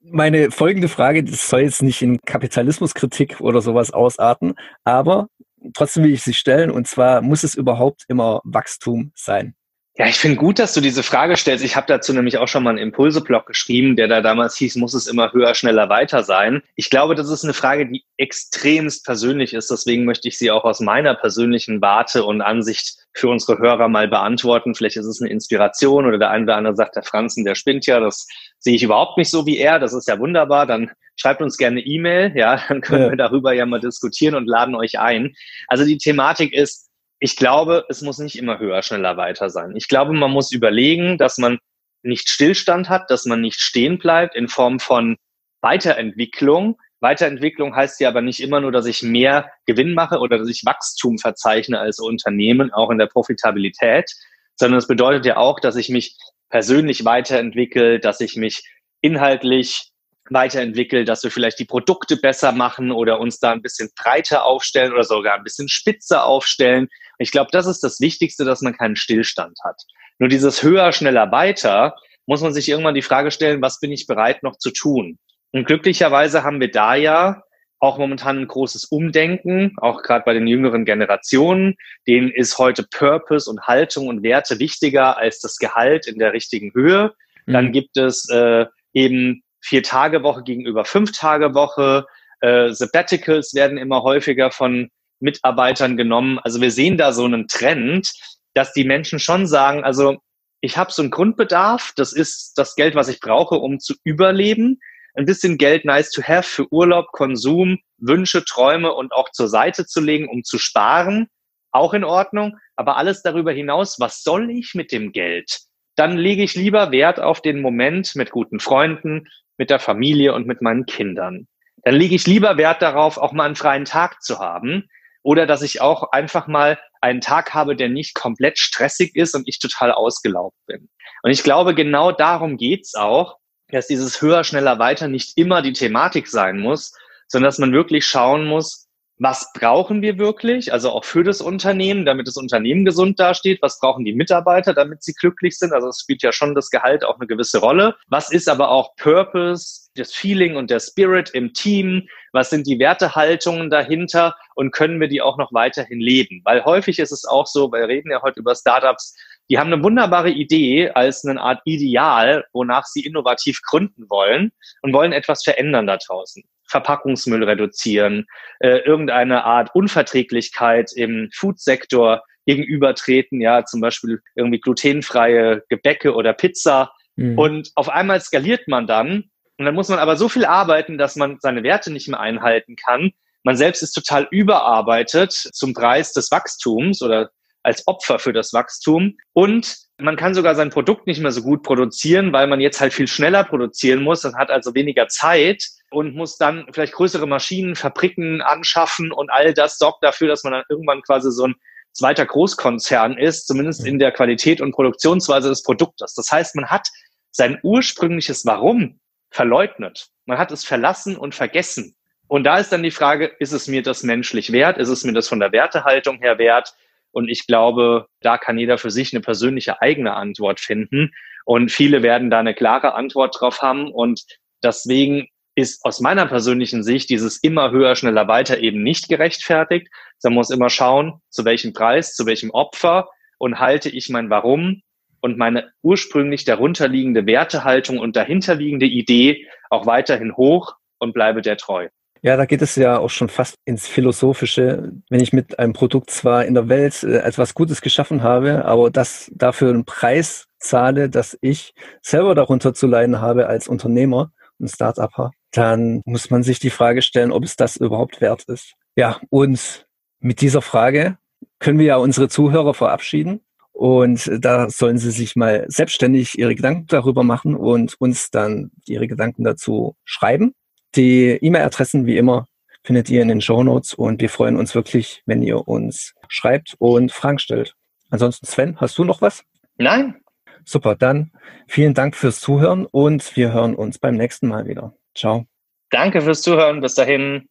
Meine 0.00 0.52
folgende 0.52 0.86
Frage, 0.86 1.24
das 1.24 1.48
soll 1.48 1.62
jetzt 1.62 1.82
nicht 1.82 2.00
in 2.02 2.20
Kapitalismuskritik 2.20 3.40
oder 3.40 3.60
sowas 3.62 3.90
ausarten, 3.90 4.54
aber 4.84 5.26
trotzdem 5.74 6.04
will 6.04 6.12
ich 6.12 6.22
sie 6.22 6.34
stellen, 6.34 6.70
und 6.70 6.86
zwar 6.86 7.20
muss 7.20 7.42
es 7.42 7.56
überhaupt 7.56 8.04
immer 8.06 8.40
Wachstum 8.44 9.10
sein? 9.16 9.56
Ja, 10.00 10.06
ich 10.06 10.20
finde 10.20 10.36
gut, 10.36 10.60
dass 10.60 10.74
du 10.74 10.80
diese 10.80 11.02
Frage 11.02 11.36
stellst. 11.36 11.64
Ich 11.64 11.74
habe 11.74 11.88
dazu 11.88 12.12
nämlich 12.12 12.38
auch 12.38 12.46
schon 12.46 12.62
mal 12.62 12.70
einen 12.70 12.78
Impulse-Blog 12.78 13.46
geschrieben, 13.46 13.96
der 13.96 14.06
da 14.06 14.20
damals 14.20 14.56
hieß, 14.56 14.76
muss 14.76 14.94
es 14.94 15.08
immer 15.08 15.32
höher, 15.32 15.56
schneller, 15.56 15.88
weiter 15.88 16.22
sein. 16.22 16.62
Ich 16.76 16.88
glaube, 16.88 17.16
das 17.16 17.28
ist 17.28 17.42
eine 17.42 17.52
Frage, 17.52 17.84
die 17.90 18.04
extremst 18.16 19.04
persönlich 19.04 19.54
ist. 19.54 19.72
Deswegen 19.72 20.04
möchte 20.04 20.28
ich 20.28 20.38
sie 20.38 20.52
auch 20.52 20.62
aus 20.62 20.78
meiner 20.78 21.16
persönlichen 21.16 21.82
Warte 21.82 22.22
und 22.22 22.42
Ansicht 22.42 22.94
für 23.12 23.26
unsere 23.26 23.58
Hörer 23.58 23.88
mal 23.88 24.06
beantworten. 24.06 24.76
Vielleicht 24.76 24.98
ist 24.98 25.06
es 25.06 25.20
eine 25.20 25.32
Inspiration 25.32 26.06
oder 26.06 26.18
der 26.18 26.30
eine 26.30 26.44
oder 26.44 26.54
andere 26.54 26.76
sagt, 26.76 26.94
der 26.94 27.02
Franzen, 27.02 27.44
der 27.44 27.56
spinnt 27.56 27.84
ja. 27.86 27.98
Das 27.98 28.28
sehe 28.60 28.76
ich 28.76 28.84
überhaupt 28.84 29.18
nicht 29.18 29.30
so 29.30 29.46
wie 29.46 29.58
er. 29.58 29.80
Das 29.80 29.92
ist 29.94 30.06
ja 30.06 30.20
wunderbar. 30.20 30.66
Dann 30.66 30.92
schreibt 31.16 31.42
uns 31.42 31.56
gerne 31.56 31.80
E-Mail. 31.80 32.30
Ja, 32.36 32.62
dann 32.68 32.82
können 32.82 33.02
ja. 33.02 33.10
wir 33.10 33.16
darüber 33.16 33.52
ja 33.52 33.66
mal 33.66 33.80
diskutieren 33.80 34.36
und 34.36 34.46
laden 34.46 34.76
euch 34.76 35.00
ein. 35.00 35.34
Also 35.66 35.84
die 35.84 35.98
Thematik 35.98 36.52
ist, 36.52 36.87
ich 37.20 37.36
glaube, 37.36 37.84
es 37.88 38.02
muss 38.02 38.18
nicht 38.18 38.38
immer 38.38 38.58
höher, 38.58 38.82
schneller, 38.82 39.16
weiter 39.16 39.50
sein. 39.50 39.74
Ich 39.76 39.88
glaube, 39.88 40.12
man 40.12 40.30
muss 40.30 40.52
überlegen, 40.52 41.18
dass 41.18 41.38
man 41.38 41.58
nicht 42.02 42.28
Stillstand 42.28 42.88
hat, 42.88 43.10
dass 43.10 43.26
man 43.26 43.40
nicht 43.40 43.60
stehen 43.60 43.98
bleibt 43.98 44.36
in 44.36 44.48
Form 44.48 44.78
von 44.78 45.16
Weiterentwicklung. 45.60 46.78
Weiterentwicklung 47.00 47.74
heißt 47.74 48.00
ja 48.00 48.08
aber 48.08 48.22
nicht 48.22 48.40
immer 48.40 48.60
nur, 48.60 48.72
dass 48.72 48.86
ich 48.86 49.02
mehr 49.02 49.50
Gewinn 49.66 49.94
mache 49.94 50.18
oder 50.18 50.38
dass 50.38 50.48
ich 50.48 50.64
Wachstum 50.64 51.18
verzeichne 51.18 51.80
als 51.80 51.98
Unternehmen, 51.98 52.72
auch 52.72 52.90
in 52.90 52.98
der 52.98 53.06
Profitabilität, 53.06 54.12
sondern 54.56 54.78
es 54.78 54.86
bedeutet 54.86 55.26
ja 55.26 55.36
auch, 55.36 55.60
dass 55.60 55.76
ich 55.76 55.88
mich 55.88 56.16
persönlich 56.50 57.04
weiterentwickle, 57.04 58.00
dass 58.00 58.20
ich 58.20 58.36
mich 58.36 58.64
inhaltlich 59.00 59.90
weiterentwickle, 60.30 61.04
dass 61.04 61.22
wir 61.22 61.30
vielleicht 61.30 61.58
die 61.58 61.64
Produkte 61.64 62.16
besser 62.16 62.52
machen 62.52 62.90
oder 62.90 63.20
uns 63.20 63.38
da 63.38 63.52
ein 63.52 63.62
bisschen 63.62 63.90
breiter 63.96 64.44
aufstellen 64.44 64.92
oder 64.92 65.04
sogar 65.04 65.34
ein 65.34 65.44
bisschen 65.44 65.68
spitzer 65.68 66.24
aufstellen. 66.24 66.88
Ich 67.18 67.30
glaube, 67.30 67.50
das 67.52 67.66
ist 67.66 67.82
das 67.82 68.00
Wichtigste, 68.00 68.44
dass 68.44 68.60
man 68.60 68.76
keinen 68.76 68.96
Stillstand 68.96 69.58
hat. 69.64 69.80
Nur 70.18 70.28
dieses 70.28 70.62
höher, 70.62 70.92
schneller, 70.92 71.30
weiter 71.30 71.96
muss 72.26 72.42
man 72.42 72.52
sich 72.52 72.68
irgendwann 72.68 72.94
die 72.94 73.02
Frage 73.02 73.30
stellen, 73.30 73.62
was 73.62 73.80
bin 73.80 73.92
ich 73.92 74.06
bereit 74.06 74.42
noch 74.42 74.56
zu 74.58 74.70
tun? 74.70 75.18
Und 75.52 75.66
glücklicherweise 75.66 76.42
haben 76.42 76.60
wir 76.60 76.70
da 76.70 76.94
ja 76.94 77.42
auch 77.80 77.98
momentan 77.98 78.38
ein 78.38 78.48
großes 78.48 78.86
Umdenken, 78.86 79.72
auch 79.78 80.02
gerade 80.02 80.24
bei 80.24 80.34
den 80.34 80.46
jüngeren 80.46 80.84
Generationen. 80.84 81.76
Denen 82.06 82.30
ist 82.30 82.58
heute 82.58 82.84
Purpose 82.90 83.48
und 83.48 83.62
Haltung 83.62 84.08
und 84.08 84.22
Werte 84.22 84.58
wichtiger 84.58 85.16
als 85.16 85.40
das 85.40 85.56
Gehalt 85.58 86.06
in 86.06 86.18
der 86.18 86.32
richtigen 86.32 86.74
Höhe. 86.74 87.12
Mhm. 87.46 87.52
Dann 87.52 87.72
gibt 87.72 87.96
es 87.96 88.28
äh, 88.30 88.66
eben 88.92 89.42
vier 89.68 89.82
Tage 89.82 90.22
Woche 90.22 90.42
gegenüber 90.42 90.84
fünf 90.84 91.12
Tage 91.12 91.54
Woche. 91.54 92.06
Äh, 92.40 92.72
Sabbaticals 92.72 93.54
werden 93.54 93.76
immer 93.76 94.02
häufiger 94.02 94.50
von 94.50 94.88
Mitarbeitern 95.20 95.96
genommen. 95.96 96.38
Also 96.42 96.60
wir 96.60 96.70
sehen 96.70 96.96
da 96.96 97.12
so 97.12 97.24
einen 97.24 97.48
Trend, 97.48 98.12
dass 98.54 98.72
die 98.72 98.84
Menschen 98.84 99.18
schon 99.18 99.46
sagen, 99.46 99.84
also 99.84 100.16
ich 100.60 100.76
habe 100.76 100.90
so 100.90 101.02
einen 101.02 101.10
Grundbedarf, 101.10 101.92
das 101.96 102.12
ist 102.12 102.54
das 102.56 102.74
Geld, 102.74 102.94
was 102.94 103.08
ich 103.08 103.20
brauche, 103.20 103.56
um 103.56 103.78
zu 103.78 103.94
überleben. 104.04 104.80
Ein 105.14 105.26
bisschen 105.26 105.58
Geld 105.58 105.84
nice 105.84 106.10
to 106.10 106.22
have 106.22 106.48
für 106.48 106.72
Urlaub, 106.72 107.08
Konsum, 107.12 107.78
Wünsche, 107.98 108.44
Träume 108.44 108.92
und 108.92 109.12
auch 109.12 109.30
zur 109.30 109.48
Seite 109.48 109.86
zu 109.86 110.00
legen, 110.00 110.28
um 110.28 110.44
zu 110.44 110.58
sparen, 110.58 111.28
auch 111.72 111.92
in 111.92 112.04
Ordnung. 112.04 112.56
Aber 112.76 112.96
alles 112.96 113.22
darüber 113.22 113.52
hinaus, 113.52 114.00
was 114.00 114.22
soll 114.22 114.50
ich 114.50 114.74
mit 114.74 114.92
dem 114.92 115.12
Geld? 115.12 115.60
Dann 115.96 116.16
lege 116.16 116.42
ich 116.42 116.54
lieber 116.54 116.92
Wert 116.92 117.20
auf 117.20 117.42
den 117.42 117.60
Moment 117.60 118.14
mit 118.14 118.30
guten 118.30 118.60
Freunden, 118.60 119.26
mit 119.58 119.70
der 119.70 119.78
Familie 119.78 120.34
und 120.34 120.46
mit 120.46 120.62
meinen 120.62 120.86
Kindern. 120.86 121.46
Dann 121.82 121.94
lege 121.94 122.14
ich 122.14 122.26
lieber 122.26 122.56
Wert 122.56 122.82
darauf, 122.82 123.18
auch 123.18 123.32
mal 123.32 123.44
einen 123.44 123.56
freien 123.56 123.84
Tag 123.84 124.22
zu 124.22 124.38
haben, 124.38 124.88
oder 125.22 125.46
dass 125.46 125.62
ich 125.62 125.80
auch 125.80 126.12
einfach 126.12 126.46
mal 126.46 126.78
einen 127.00 127.20
Tag 127.20 127.52
habe, 127.52 127.76
der 127.76 127.88
nicht 127.88 128.14
komplett 128.14 128.58
stressig 128.58 129.14
ist 129.14 129.34
und 129.34 129.46
ich 129.46 129.58
total 129.58 129.92
ausgelaugt 129.92 130.56
bin. 130.66 130.88
Und 131.22 131.30
ich 131.30 131.42
glaube, 131.42 131.74
genau 131.74 132.12
darum 132.12 132.56
geht's 132.56 132.94
auch, 132.94 133.36
dass 133.68 133.86
dieses 133.86 134.22
höher, 134.22 134.44
schneller, 134.44 134.78
weiter 134.78 135.08
nicht 135.08 135.36
immer 135.36 135.60
die 135.60 135.74
Thematik 135.74 136.28
sein 136.28 136.58
muss, 136.58 136.92
sondern 137.26 137.48
dass 137.48 137.58
man 137.58 137.72
wirklich 137.72 138.06
schauen 138.06 138.46
muss, 138.46 138.87
was 139.18 139.52
brauchen 139.52 140.00
wir 140.02 140.18
wirklich, 140.18 140.72
also 140.72 140.90
auch 140.90 141.04
für 141.04 141.24
das 141.24 141.40
Unternehmen, 141.40 142.06
damit 142.06 142.28
das 142.28 142.36
Unternehmen 142.36 142.84
gesund 142.84 143.18
dasteht, 143.18 143.60
was 143.62 143.80
brauchen 143.80 144.04
die 144.04 144.14
Mitarbeiter, 144.14 144.74
damit 144.74 145.02
sie 145.02 145.12
glücklich 145.12 145.58
sind, 145.58 145.72
also 145.72 145.88
es 145.88 146.00
spielt 146.00 146.22
ja 146.22 146.32
schon 146.32 146.54
das 146.54 146.70
Gehalt 146.70 147.04
auch 147.04 147.18
eine 147.18 147.26
gewisse 147.26 147.58
Rolle, 147.58 147.96
was 148.06 148.30
ist 148.30 148.48
aber 148.48 148.70
auch 148.70 148.94
Purpose, 148.96 149.88
das 149.96 150.14
Feeling 150.14 150.56
und 150.56 150.70
der 150.70 150.80
Spirit 150.80 151.30
im 151.30 151.52
Team, 151.52 152.08
was 152.32 152.50
sind 152.50 152.66
die 152.66 152.78
Wertehaltungen 152.78 153.70
dahinter? 153.70 154.36
Und 154.54 154.72
können 154.72 155.00
wir 155.00 155.08
die 155.08 155.22
auch 155.22 155.38
noch 155.38 155.52
weiterhin 155.52 156.00
leben, 156.00 156.40
weil 156.44 156.64
häufig 156.64 156.98
ist 156.98 157.12
es 157.12 157.24
auch 157.24 157.46
so, 157.46 157.70
wir 157.72 157.86
reden 157.86 158.10
ja 158.10 158.22
heute 158.22 158.40
über 158.40 158.54
Startups, 158.54 159.16
die 159.50 159.58
haben 159.58 159.72
eine 159.72 159.82
wunderbare 159.82 160.30
Idee 160.30 160.90
als 160.90 161.24
eine 161.24 161.40
Art 161.40 161.60
Ideal, 161.64 162.44
wonach 162.52 162.84
sie 162.84 163.04
innovativ 163.04 163.60
gründen 163.62 164.08
wollen 164.10 164.52
und 164.82 164.92
wollen 164.92 165.12
etwas 165.12 165.42
verändern 165.42 165.86
da 165.86 165.96
draußen. 165.96 166.42
Verpackungsmüll 166.68 167.44
reduzieren, 167.44 168.26
äh, 168.60 168.78
irgendeine 168.78 169.44
Art 169.44 169.74
Unverträglichkeit 169.74 170.92
im 170.94 171.30
Foodsektor 171.34 172.22
gegenübertreten, 172.46 173.40
ja, 173.40 173.64
zum 173.64 173.80
Beispiel 173.80 174.20
irgendwie 174.34 174.60
glutenfreie 174.60 175.62
Gebäcke 175.68 176.14
oder 176.14 176.32
Pizza. 176.32 176.92
Mhm. 177.16 177.38
Und 177.38 177.70
auf 177.74 177.88
einmal 177.88 178.20
skaliert 178.20 178.68
man 178.68 178.86
dann 178.86 179.30
und 179.58 179.64
dann 179.64 179.74
muss 179.74 179.88
man 179.88 179.98
aber 179.98 180.16
so 180.16 180.28
viel 180.28 180.44
arbeiten, 180.44 180.98
dass 180.98 181.16
man 181.16 181.38
seine 181.40 181.62
Werte 181.62 181.92
nicht 181.92 182.08
mehr 182.08 182.20
einhalten 182.20 182.76
kann. 182.76 183.10
Man 183.42 183.56
selbst 183.56 183.82
ist 183.82 183.92
total 183.92 184.28
überarbeitet 184.30 185.32
zum 185.32 185.74
Preis 185.74 186.12
des 186.12 186.30
Wachstums 186.30 187.02
oder 187.02 187.30
als 187.64 187.86
Opfer 187.86 188.18
für 188.18 188.32
das 188.32 188.52
Wachstum. 188.52 189.16
Und 189.32 189.76
man 189.98 190.16
kann 190.16 190.34
sogar 190.34 190.54
sein 190.54 190.70
Produkt 190.70 191.06
nicht 191.06 191.20
mehr 191.20 191.32
so 191.32 191.42
gut 191.42 191.62
produzieren, 191.64 192.32
weil 192.32 192.46
man 192.46 192.60
jetzt 192.60 192.80
halt 192.80 192.92
viel 192.92 193.08
schneller 193.08 193.42
produzieren 193.42 194.02
muss 194.02 194.24
und 194.24 194.36
hat 194.36 194.50
also 194.50 194.74
weniger 194.74 195.08
Zeit 195.08 195.64
und 195.90 196.14
muss 196.14 196.36
dann 196.36 196.66
vielleicht 196.72 196.92
größere 196.92 197.26
Maschinen, 197.26 197.76
Fabriken 197.76 198.40
anschaffen 198.42 199.12
und 199.12 199.30
all 199.30 199.54
das 199.54 199.78
sorgt 199.78 200.04
dafür, 200.04 200.28
dass 200.28 200.44
man 200.44 200.52
dann 200.52 200.64
irgendwann 200.68 201.02
quasi 201.02 201.30
so 201.30 201.46
ein 201.46 201.54
zweiter 201.92 202.26
Großkonzern 202.26 203.18
ist, 203.18 203.46
zumindest 203.46 203.86
in 203.86 203.98
der 203.98 204.12
Qualität 204.12 204.60
und 204.60 204.72
Produktionsweise 204.72 205.48
des 205.48 205.62
Produktes. 205.62 206.14
Das 206.14 206.30
heißt, 206.30 206.54
man 206.54 206.70
hat 206.70 206.88
sein 207.30 207.58
ursprüngliches 207.62 208.44
Warum 208.46 209.00
verleugnet. 209.30 210.08
Man 210.26 210.38
hat 210.38 210.52
es 210.52 210.64
verlassen 210.64 211.16
und 211.16 211.34
vergessen. 211.34 211.94
Und 212.28 212.44
da 212.44 212.58
ist 212.58 212.70
dann 212.72 212.82
die 212.82 212.90
Frage, 212.90 213.26
ist 213.38 213.52
es 213.52 213.68
mir 213.68 213.82
das 213.82 214.02
menschlich 214.02 214.52
wert? 214.52 214.78
Ist 214.78 214.90
es 214.90 215.04
mir 215.04 215.12
das 215.12 215.28
von 215.28 215.40
der 215.40 215.52
Wertehaltung 215.52 216.18
her 216.18 216.38
wert? 216.38 216.74
Und 217.10 217.28
ich 217.28 217.46
glaube, 217.46 218.06
da 218.20 218.36
kann 218.36 218.58
jeder 218.58 218.76
für 218.76 218.90
sich 218.90 219.12
eine 219.12 219.22
persönliche 219.22 219.80
eigene 219.80 220.14
Antwort 220.14 220.60
finden. 220.60 221.10
Und 221.46 221.72
viele 221.72 222.02
werden 222.02 222.30
da 222.30 222.38
eine 222.38 222.54
klare 222.54 222.94
Antwort 222.94 223.36
drauf 223.40 223.62
haben. 223.62 223.90
Und 223.90 224.22
deswegen 224.62 225.28
ist 225.58 225.84
aus 225.84 226.00
meiner 226.00 226.26
persönlichen 226.26 226.84
Sicht 226.84 227.10
dieses 227.10 227.38
immer 227.38 227.72
höher, 227.72 227.96
schneller, 227.96 228.28
weiter 228.28 228.60
eben 228.60 228.84
nicht 228.84 229.08
gerechtfertigt. 229.08 229.88
Man 230.22 230.34
muss 230.34 230.50
immer 230.50 230.70
schauen, 230.70 231.20
zu 231.30 231.44
welchem 231.44 231.72
Preis, 231.72 232.14
zu 232.14 232.26
welchem 232.26 232.50
Opfer 232.50 233.08
und 233.38 233.58
halte 233.58 233.88
ich 233.88 234.08
mein 234.08 234.30
Warum 234.30 234.82
und 235.20 235.36
meine 235.36 235.72
ursprünglich 235.82 236.44
darunterliegende 236.44 237.26
Wertehaltung 237.26 237.98
und 237.98 238.14
dahinterliegende 238.14 238.86
Idee 238.86 239.48
auch 239.68 239.84
weiterhin 239.84 240.36
hoch 240.36 240.76
und 241.00 241.12
bleibe 241.12 241.42
der 241.42 241.56
treu. 241.56 241.88
Ja, 242.22 242.36
da 242.36 242.46
geht 242.46 242.62
es 242.62 242.76
ja 242.76 242.98
auch 242.98 243.10
schon 243.10 243.28
fast 243.28 243.56
ins 243.64 243.88
Philosophische. 243.88 244.92
Wenn 245.10 245.20
ich 245.20 245.32
mit 245.32 245.58
einem 245.58 245.72
Produkt 245.72 246.10
zwar 246.10 246.44
in 246.44 246.54
der 246.54 246.68
Welt 246.68 247.02
äh, 247.02 247.18
etwas 247.18 247.54
Gutes 247.54 247.80
geschaffen 247.80 248.22
habe, 248.22 248.64
aber 248.64 248.90
das 248.90 249.28
dafür 249.34 249.70
einen 249.70 249.84
Preis 249.84 250.46
zahle, 250.58 251.10
dass 251.10 251.36
ich 251.40 251.74
selber 252.00 252.36
darunter 252.36 252.74
zu 252.74 252.86
leiden 252.86 253.20
habe 253.20 253.48
als 253.48 253.66
Unternehmer 253.66 254.30
und 254.58 254.68
Start-Upper, 254.68 255.30
dann 255.52 256.02
muss 256.04 256.30
man 256.30 256.42
sich 256.42 256.58
die 256.58 256.70
Frage 256.70 257.02
stellen, 257.02 257.32
ob 257.32 257.44
es 257.44 257.56
das 257.56 257.76
überhaupt 257.76 258.20
wert 258.20 258.44
ist. 258.44 258.74
Ja, 258.96 259.20
und 259.30 259.86
mit 260.20 260.40
dieser 260.40 260.62
Frage 260.62 261.18
können 261.58 261.78
wir 261.78 261.86
ja 261.86 261.96
unsere 261.96 262.28
Zuhörer 262.28 262.74
verabschieden. 262.74 263.40
Und 263.72 264.28
da 264.40 264.68
sollen 264.70 264.98
sie 264.98 265.12
sich 265.12 265.36
mal 265.36 265.64
selbstständig 265.68 266.36
ihre 266.36 266.56
Gedanken 266.56 266.86
darüber 266.88 267.22
machen 267.22 267.54
und 267.54 267.94
uns 268.00 268.30
dann 268.30 268.72
ihre 268.86 269.06
Gedanken 269.06 269.44
dazu 269.44 269.94
schreiben. 270.04 270.52
Die 270.96 271.38
E-Mail-Adressen 271.40 272.04
wie 272.04 272.16
immer 272.16 272.48
findet 272.82 273.08
ihr 273.08 273.22
in 273.22 273.28
den 273.28 273.40
Show 273.40 273.62
Notes 273.62 273.94
und 273.94 274.20
wir 274.20 274.30
freuen 274.30 274.56
uns 274.56 274.74
wirklich, 274.74 275.22
wenn 275.26 275.42
ihr 275.42 275.68
uns 275.68 276.14
schreibt 276.26 276.74
und 276.78 277.12
Fragen 277.12 277.38
stellt. 277.38 277.76
Ansonsten 278.10 278.46
Sven, 278.46 278.80
hast 278.80 278.98
du 278.98 279.04
noch 279.04 279.22
was? 279.22 279.44
Nein. 279.76 280.16
Super, 280.64 280.96
dann 280.96 281.30
vielen 281.68 281.94
Dank 281.94 282.16
fürs 282.16 282.40
Zuhören 282.40 282.84
und 282.84 283.36
wir 283.36 283.52
hören 283.52 283.76
uns 283.76 284.00
beim 284.00 284.16
nächsten 284.16 284.48
Mal 284.48 284.66
wieder. 284.66 284.97
Ciao. 285.18 285.46
Danke 285.90 286.22
fürs 286.22 286.42
Zuhören. 286.42 286.80
Bis 286.80 286.94
dahin. 286.94 287.48